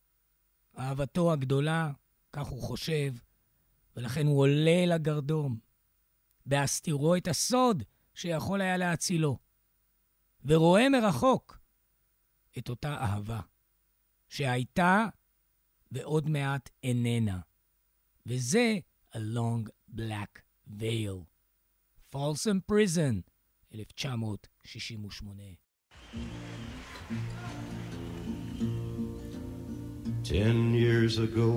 אהבתו 0.78 1.34
הגדולה, 1.34 1.92
כך 2.34 2.48
הוא 2.48 2.62
חושב, 2.62 3.14
ולכן 3.96 4.26
הוא 4.26 4.40
עולה 4.40 4.86
לגרדום, 4.86 5.58
בהסתירו 6.46 7.16
את 7.16 7.28
הסוד 7.28 7.84
שיכול 8.14 8.62
היה 8.62 8.78
להצילו, 8.78 9.38
ורואה 10.46 10.90
מרחוק 10.90 11.60
את 12.58 12.70
אותה 12.70 12.94
אהבה, 12.94 13.40
שהייתה 14.30 15.08
ועוד 15.92 16.30
מעט 16.30 16.70
איננה. 16.84 17.40
וזה 18.26 18.78
A 19.14 19.18
Long 19.18 19.70
Black 19.96 20.42
Veil. 20.80 21.26
Folsom 22.12 22.60
Prison, 22.72 23.24
1968. 23.72 25.58
Ten 30.24 30.74
years 30.74 31.18
ago, 31.18 31.52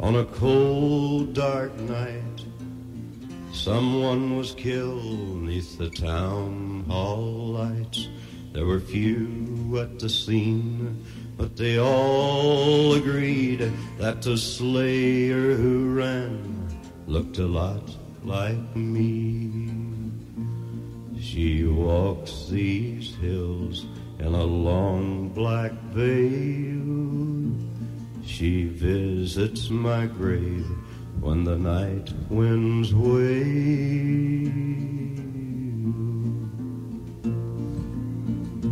on 0.00 0.14
a 0.16 0.24
cold, 0.24 1.34
dark 1.34 1.72
night, 1.80 2.38
someone 3.58 4.36
was 4.36 4.52
killed 4.52 5.42
neath 5.42 5.78
the 5.78 5.90
town 5.90 6.84
hall 6.88 7.48
lights. 7.58 8.08
There 8.52 8.64
were 8.64 8.78
few 8.78 9.78
at 9.80 9.98
the 9.98 10.08
scene, 10.08 11.04
but 11.36 11.56
they 11.56 11.78
all 11.78 12.94
agreed 12.94 13.70
that 13.98 14.22
the 14.22 14.36
slayer 14.38 15.54
who 15.54 15.92
ran 15.92 16.68
looked 17.06 17.38
a 17.38 17.46
lot 17.46 17.96
like 18.22 18.76
me. 18.76 19.50
She 21.20 21.64
walks 21.64 22.46
these 22.48 23.16
hills 23.16 23.86
in 24.20 24.34
a 24.34 24.44
long 24.44 25.30
black 25.30 25.72
veil. 25.92 26.86
She 28.24 28.66
visits 28.66 29.68
my 29.68 30.06
grave 30.06 30.66
when 31.20 31.44
the 31.44 31.56
night 31.56 32.12
winds 32.30 32.94
wail. 32.94 34.48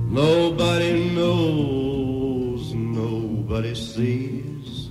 Nobody 0.08 1.14
knows, 1.14 2.72
nobody 2.72 3.74
sees, 3.74 4.88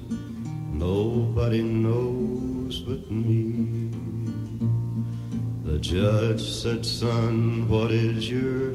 nobody 0.71 1.63
knows 1.63 2.79
but 2.81 3.09
me. 3.09 3.89
The 5.63 5.79
judge 5.79 6.43
said, 6.43 6.85
son, 6.85 7.67
what 7.67 7.91
is 7.91 8.29
your 8.29 8.73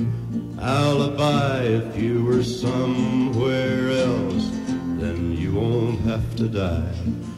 alibi? 0.61 1.63
If 1.63 1.97
you 1.97 2.25
were 2.25 2.43
somewhere 2.43 3.91
else, 3.91 4.51
then 4.99 5.37
you 5.37 5.53
won't 5.55 6.01
have 6.01 6.35
to 6.37 6.49
die. 6.49 7.30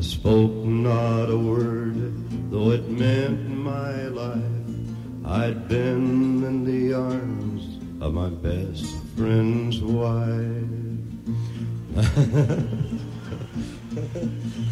I 0.00 0.02
spoke 0.02 0.64
not 0.64 1.28
a 1.28 1.36
word, 1.36 2.50
though 2.50 2.70
it 2.70 2.88
meant 2.88 3.50
my 3.50 4.04
life. 4.04 4.40
I'd 5.26 5.68
been 5.68 6.42
in 6.42 6.64
the 6.64 6.94
arms 6.94 7.78
of 8.02 8.14
my 8.14 8.30
best 8.30 8.86
friend's 9.14 9.82
wife. 9.82 10.32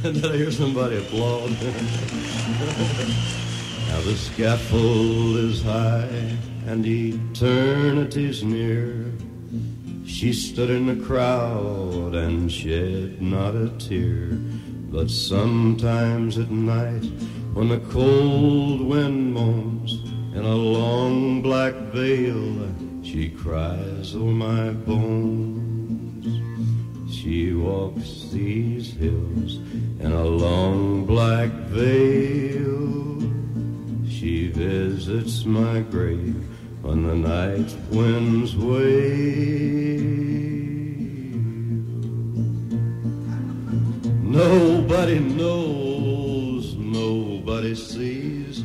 Did 0.02 0.24
I 0.24 0.34
hear 0.34 0.50
somebody 0.50 0.96
applaud? 0.96 1.50
now 3.88 4.00
the 4.08 4.16
scaffold 4.16 5.36
is 5.36 5.62
high 5.62 6.38
and 6.64 6.86
eternity's 6.86 8.42
near. 8.42 9.12
She 10.06 10.32
stood 10.32 10.70
in 10.70 10.86
the 10.86 10.96
crowd 11.04 12.14
and 12.14 12.50
shed 12.50 13.20
not 13.20 13.54
a 13.54 13.68
tear. 13.76 14.38
But 14.90 15.10
sometimes 15.10 16.38
at 16.38 16.50
night, 16.50 17.04
when 17.52 17.68
the 17.68 17.80
cold 17.90 18.80
wind 18.80 19.34
moans 19.34 20.02
in 20.34 20.44
a 20.44 20.54
long 20.54 21.42
black 21.42 21.74
veil, 21.92 22.72
she 23.02 23.28
cries 23.28 24.14
over 24.14 24.30
my 24.30 24.70
bones. 24.70 26.26
She 27.14 27.52
walks 27.52 28.30
these 28.32 28.94
hills 28.94 29.56
in 30.00 30.12
a 30.12 30.24
long 30.24 31.04
black 31.04 31.50
veil. 31.68 33.20
She 34.08 34.48
visits 34.48 35.44
my 35.44 35.80
grave 35.80 36.42
when 36.80 37.06
the 37.06 37.14
night 37.14 37.76
winds 37.90 38.56
wail. 38.56 39.58
Nobody 44.38 45.18
knows, 45.18 46.76
nobody 46.76 47.74
sees, 47.74 48.62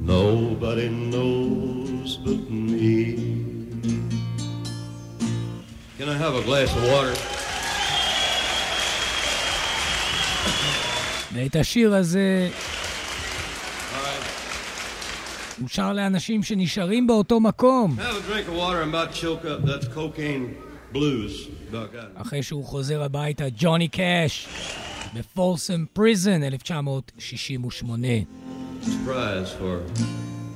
nobody 0.00 0.88
knows 0.88 2.16
but 2.18 2.48
me. 2.48 3.16
Can 5.98 6.08
I 6.08 6.16
have 6.16 6.36
a 6.36 6.42
glass 6.42 6.70
of 6.76 6.82
water? 6.92 7.14
ואת 11.32 11.56
השיר 11.56 11.94
הזה 11.94 12.48
right. 13.92 14.00
הוא 15.60 15.68
שר 15.68 15.92
לאנשים 15.92 16.42
שנשארים 16.42 17.06
באותו 17.06 17.40
מקום, 17.40 17.96
Have 17.98 18.02
a 18.02 18.32
drink 18.32 18.48
of 18.48 18.54
water. 18.54 18.82
I'm 18.82 18.94
about 18.94 19.12
to 19.12 19.20
choke 19.20 19.44
up. 19.44 19.64
That's 19.64 19.88
cocaine 19.88 20.73
אחרי 22.14 22.42
שהוא 22.42 22.64
חוזר 22.64 23.02
הביתה, 23.02 23.44
ג'וני 23.56 23.88
קאש, 23.88 24.48
בפורסם 25.14 25.84
פריזן, 25.92 26.42
1968. 26.42 28.08
Surprise 28.82 29.50
for 29.60 29.76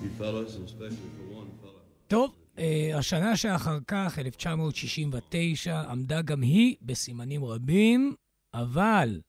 you 0.02 0.10
fellas, 0.18 0.56
and 0.56 0.68
especially 0.68 1.10
for 1.16 1.34
one 1.40 1.50
fella. 1.62 1.80
טוב, 2.08 2.34
אה, 2.58 2.90
השנה 2.98 3.36
שאחר 3.36 3.78
כך, 3.86 4.18
1969, 4.18 5.80
עמדה 5.90 6.22
גם 6.22 6.42
היא 6.42 6.76
בסימנים 6.82 7.44
רבים, 7.44 8.14
אבל 8.54 9.20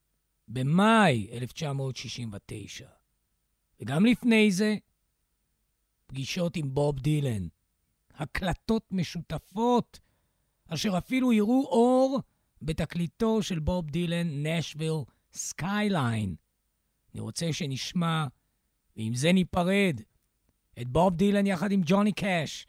במאי 0.48 1.28
1969, 1.32 2.88
וגם 3.82 4.06
לפני 4.06 4.52
זה, 4.52 4.76
פגישות 6.08 6.56
עם 6.56 6.74
בוב 6.74 7.00
דילן, 7.00 7.48
הקלטות 8.16 8.84
משותפות, 8.92 10.00
אשר 10.70 10.98
אפילו 10.98 11.34
יראו 11.34 11.66
אור 11.66 12.20
בתקליטו 12.62 13.44
של 13.44 13.60
בוב 13.60 13.90
דילן, 13.90 14.48
Nashville 14.48 14.96
Skyline. 15.34 16.36
אני 17.14 17.22
רוצה 17.22 17.54
שנשמע, 17.54 18.26
ועם 18.98 19.16
זה 19.16 19.32
ניפרד, 19.32 20.02
את 20.82 20.88
בוב 20.88 21.16
דילן 21.16 21.48
יחד 21.48 21.72
עם 21.72 21.82
ג'וני 21.86 22.12
קאש, 22.12 22.68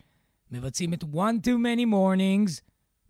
מבצעים 0.51 0.95
את 0.95 1.05
One 1.05 1.47
Too 1.47 1.59
Many 1.65 1.87
Mornings, 1.93 2.61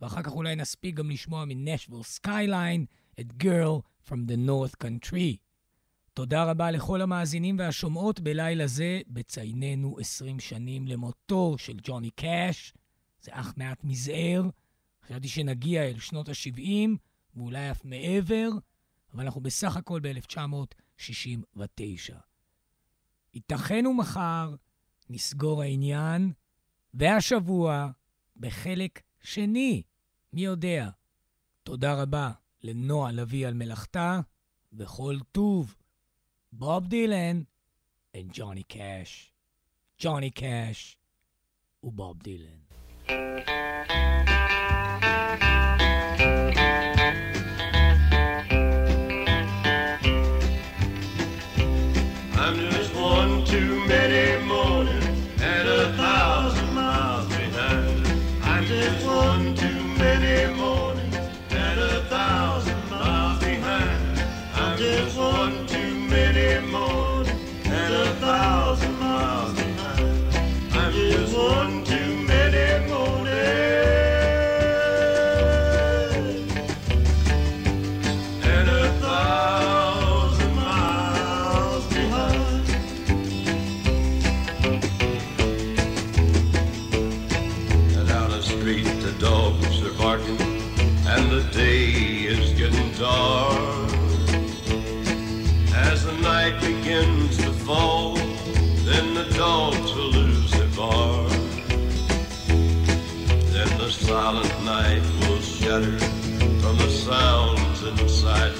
ואחר 0.00 0.22
כך 0.22 0.32
אולי 0.32 0.56
נספיק 0.56 0.94
גם 0.94 1.10
לשמוע 1.10 1.44
מ 1.46 1.52
Nashville 1.52 2.02
Skyline 2.02 2.86
את 3.20 3.26
Girl 3.42 3.80
from 4.08 4.18
the 4.28 4.48
North 4.48 4.84
Country. 4.84 5.36
תודה 6.14 6.44
רבה 6.44 6.70
לכל 6.70 7.02
המאזינים 7.02 7.58
והשומעות 7.58 8.20
בלילה 8.20 8.66
זה, 8.66 9.00
בצייננו 9.06 9.98
20 10.00 10.40
שנים 10.40 10.86
למותו 10.86 11.54
של 11.58 11.76
ג'וני 11.82 12.10
קאש. 12.10 12.74
זה 13.22 13.30
אך 13.34 13.54
מעט 13.56 13.84
מזער. 13.84 14.42
חשבתי 15.10 15.28
שנגיע 15.28 15.82
אל 15.82 15.98
שנות 15.98 16.28
ה-70, 16.28 16.88
ואולי 17.34 17.70
אף 17.70 17.84
מעבר, 17.84 18.48
אבל 19.14 19.24
אנחנו 19.24 19.40
בסך 19.40 19.76
הכל 19.76 20.00
ב-1969. 20.00 22.14
ייתכן 23.34 23.86
ומחר 23.86 24.54
נסגור 25.08 25.62
העניין, 25.62 26.32
והשבוע 26.94 27.90
בחלק 28.36 29.02
שני, 29.20 29.82
מי 30.32 30.40
יודע. 30.40 30.90
תודה 31.62 32.02
רבה 32.02 32.30
לנועה 32.62 33.12
לביא 33.12 33.46
על 33.46 33.54
מלאכתה, 33.54 34.20
וכל 34.72 35.18
טוב. 35.32 35.74
בוב 36.52 36.86
דילן 36.86 37.42
וג'וני 38.16 38.62
קאש. 38.62 39.32
ג'וני 40.00 40.30
קאש 40.30 40.96
ובוב 41.82 42.22
דילן. 42.22 42.60
Thank 45.10 45.42
you. 45.42 45.59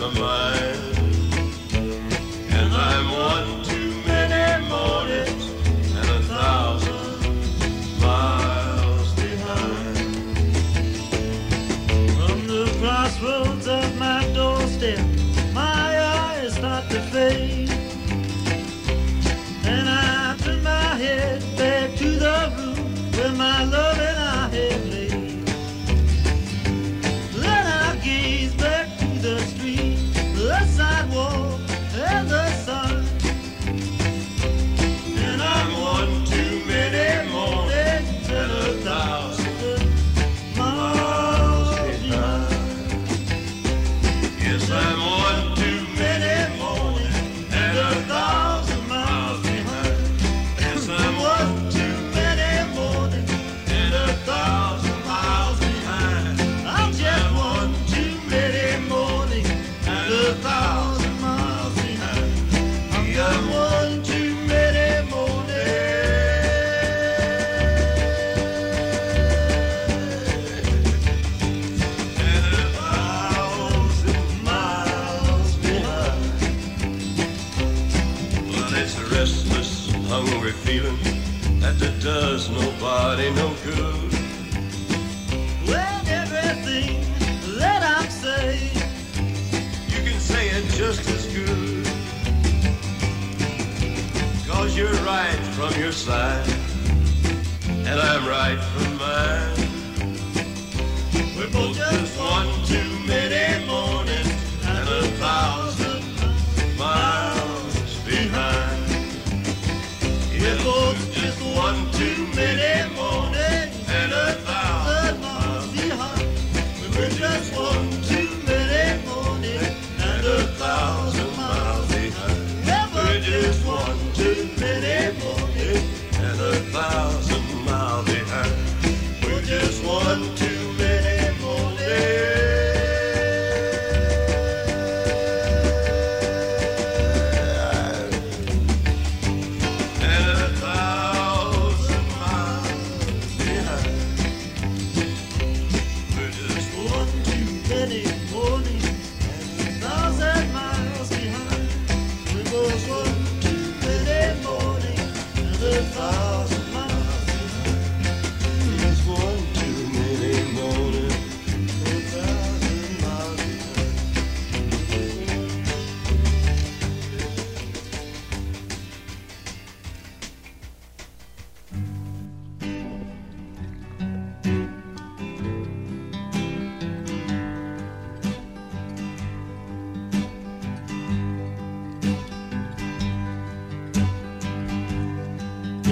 the 0.01 0.09
mind. 0.19 0.60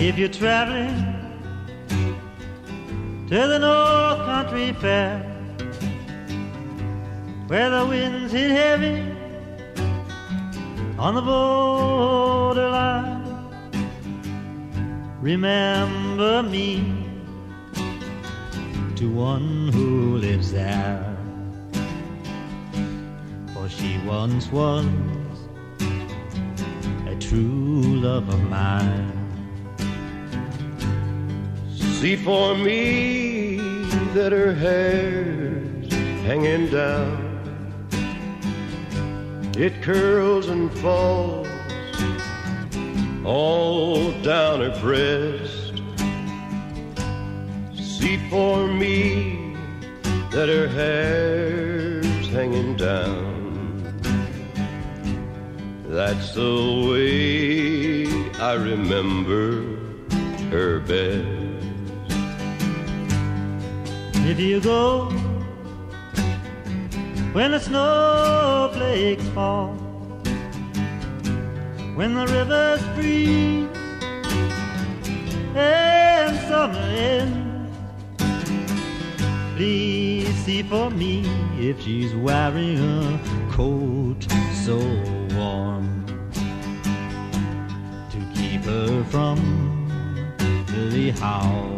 If 0.09 0.17
you're 0.17 0.31
traveling 0.31 0.97
to 3.29 3.47
the 3.47 3.59
North 3.59 4.25
Country 4.25 4.73
Fair, 4.73 5.21
where 7.47 7.69
the 7.69 7.85
winds 7.85 8.33
hit 8.33 8.51
heavy 8.51 9.03
on 10.99 11.15
the 11.15 11.21
borderline, 11.21 12.73
remember 15.21 16.43
me 16.43 17.05
to 18.97 19.11
one 19.11 19.69
who 19.75 20.17
lives 20.17 20.51
there. 20.51 21.05
For 23.53 23.69
she 23.69 23.99
once 24.07 24.51
was 24.51 24.87
a 27.07 27.15
true 27.21 27.83
love 28.01 28.31
of 28.31 28.41
mine 28.45 29.18
see 31.99 32.15
for 32.15 32.55
me 32.55 33.57
that 34.15 34.31
her 34.31 34.55
hair's 34.55 35.93
hanging 36.23 36.71
down. 36.71 37.25
It 39.57 39.83
curls 39.83 40.49
and 40.49 40.71
falls 40.79 41.49
all 43.25 44.13
down 44.23 44.61
her 44.61 44.81
breast. 44.81 45.83
See 47.75 48.19
for 48.31 48.69
me 48.69 49.57
that 50.31 50.49
her 50.49 50.69
hair's 50.69 52.29
hanging 52.29 52.77
down. 52.77 53.35
That's 55.89 56.33
the 56.33 56.55
way 56.93 58.07
I 58.41 58.53
remember 58.53 59.65
her 60.53 60.79
best. 60.79 61.38
If 64.29 64.39
you 64.39 64.61
go 64.61 65.07
when 67.33 67.53
the 67.53 67.59
snowflakes 67.59 69.27
fall? 69.29 69.73
When 71.95 72.13
the 72.13 72.27
rivers 72.27 72.83
freeze 72.95 73.69
and 75.57 76.37
summer 76.47 76.79
ends? 76.79 77.75
Please 79.57 80.35
see 80.45 80.63
for 80.63 80.91
me 80.91 81.23
if 81.59 81.81
she's 81.81 82.15
wearing 82.15 82.79
a 82.79 83.19
coat 83.51 84.27
so 84.53 84.77
warm 85.37 86.05
to 88.11 88.19
keep 88.35 88.61
her 88.65 89.03
from 89.05 89.39
the 90.67 91.13
Howe. 91.13 91.78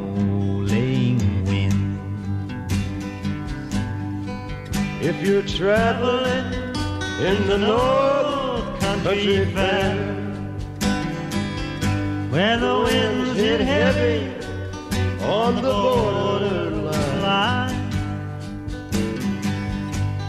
If 5.02 5.26
you're 5.26 5.40
traveling 5.42 6.52
in 7.24 7.46
the 7.46 7.56
North 7.56 8.80
Country 8.80 9.46
Fair, 9.46 9.96
where 12.28 12.58
the 12.58 12.80
winds 12.84 13.34
hit 13.40 13.62
heavy 13.62 14.30
on 15.24 15.54
the 15.54 15.62
borderline, 15.62 17.22
line, 17.22 17.90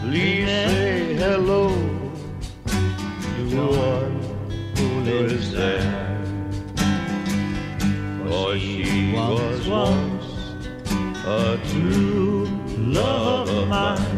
please 0.00 0.46
say 0.46 1.16
hello 1.16 1.68
to 2.66 3.66
one 3.66 4.20
who 4.74 5.00
lives 5.00 5.52
there. 5.52 6.18
For 8.24 8.58
she 8.58 9.12
was 9.12 9.68
once 9.68 10.24
a 11.26 11.60
true 11.68 12.46
love 12.78 13.50
of 13.50 13.68
mine. 13.68 14.11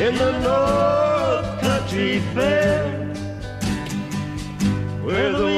In 0.00 0.14
the 0.14 0.32
North 0.40 1.60
Country 1.62 2.20
Fair, 2.34 2.86
where 5.02 5.32
the 5.32 5.55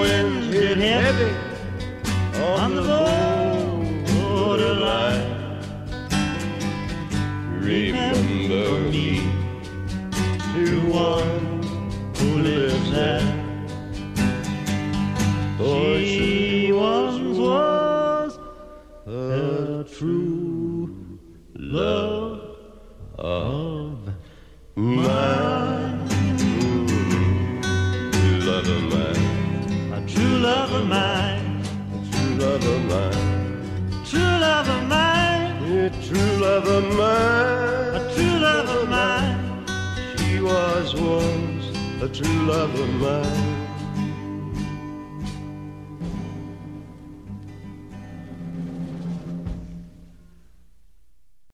a 42.01 42.09
true 42.09 42.47
love 42.47 42.79
of 42.79 42.89
mine. 43.01 43.38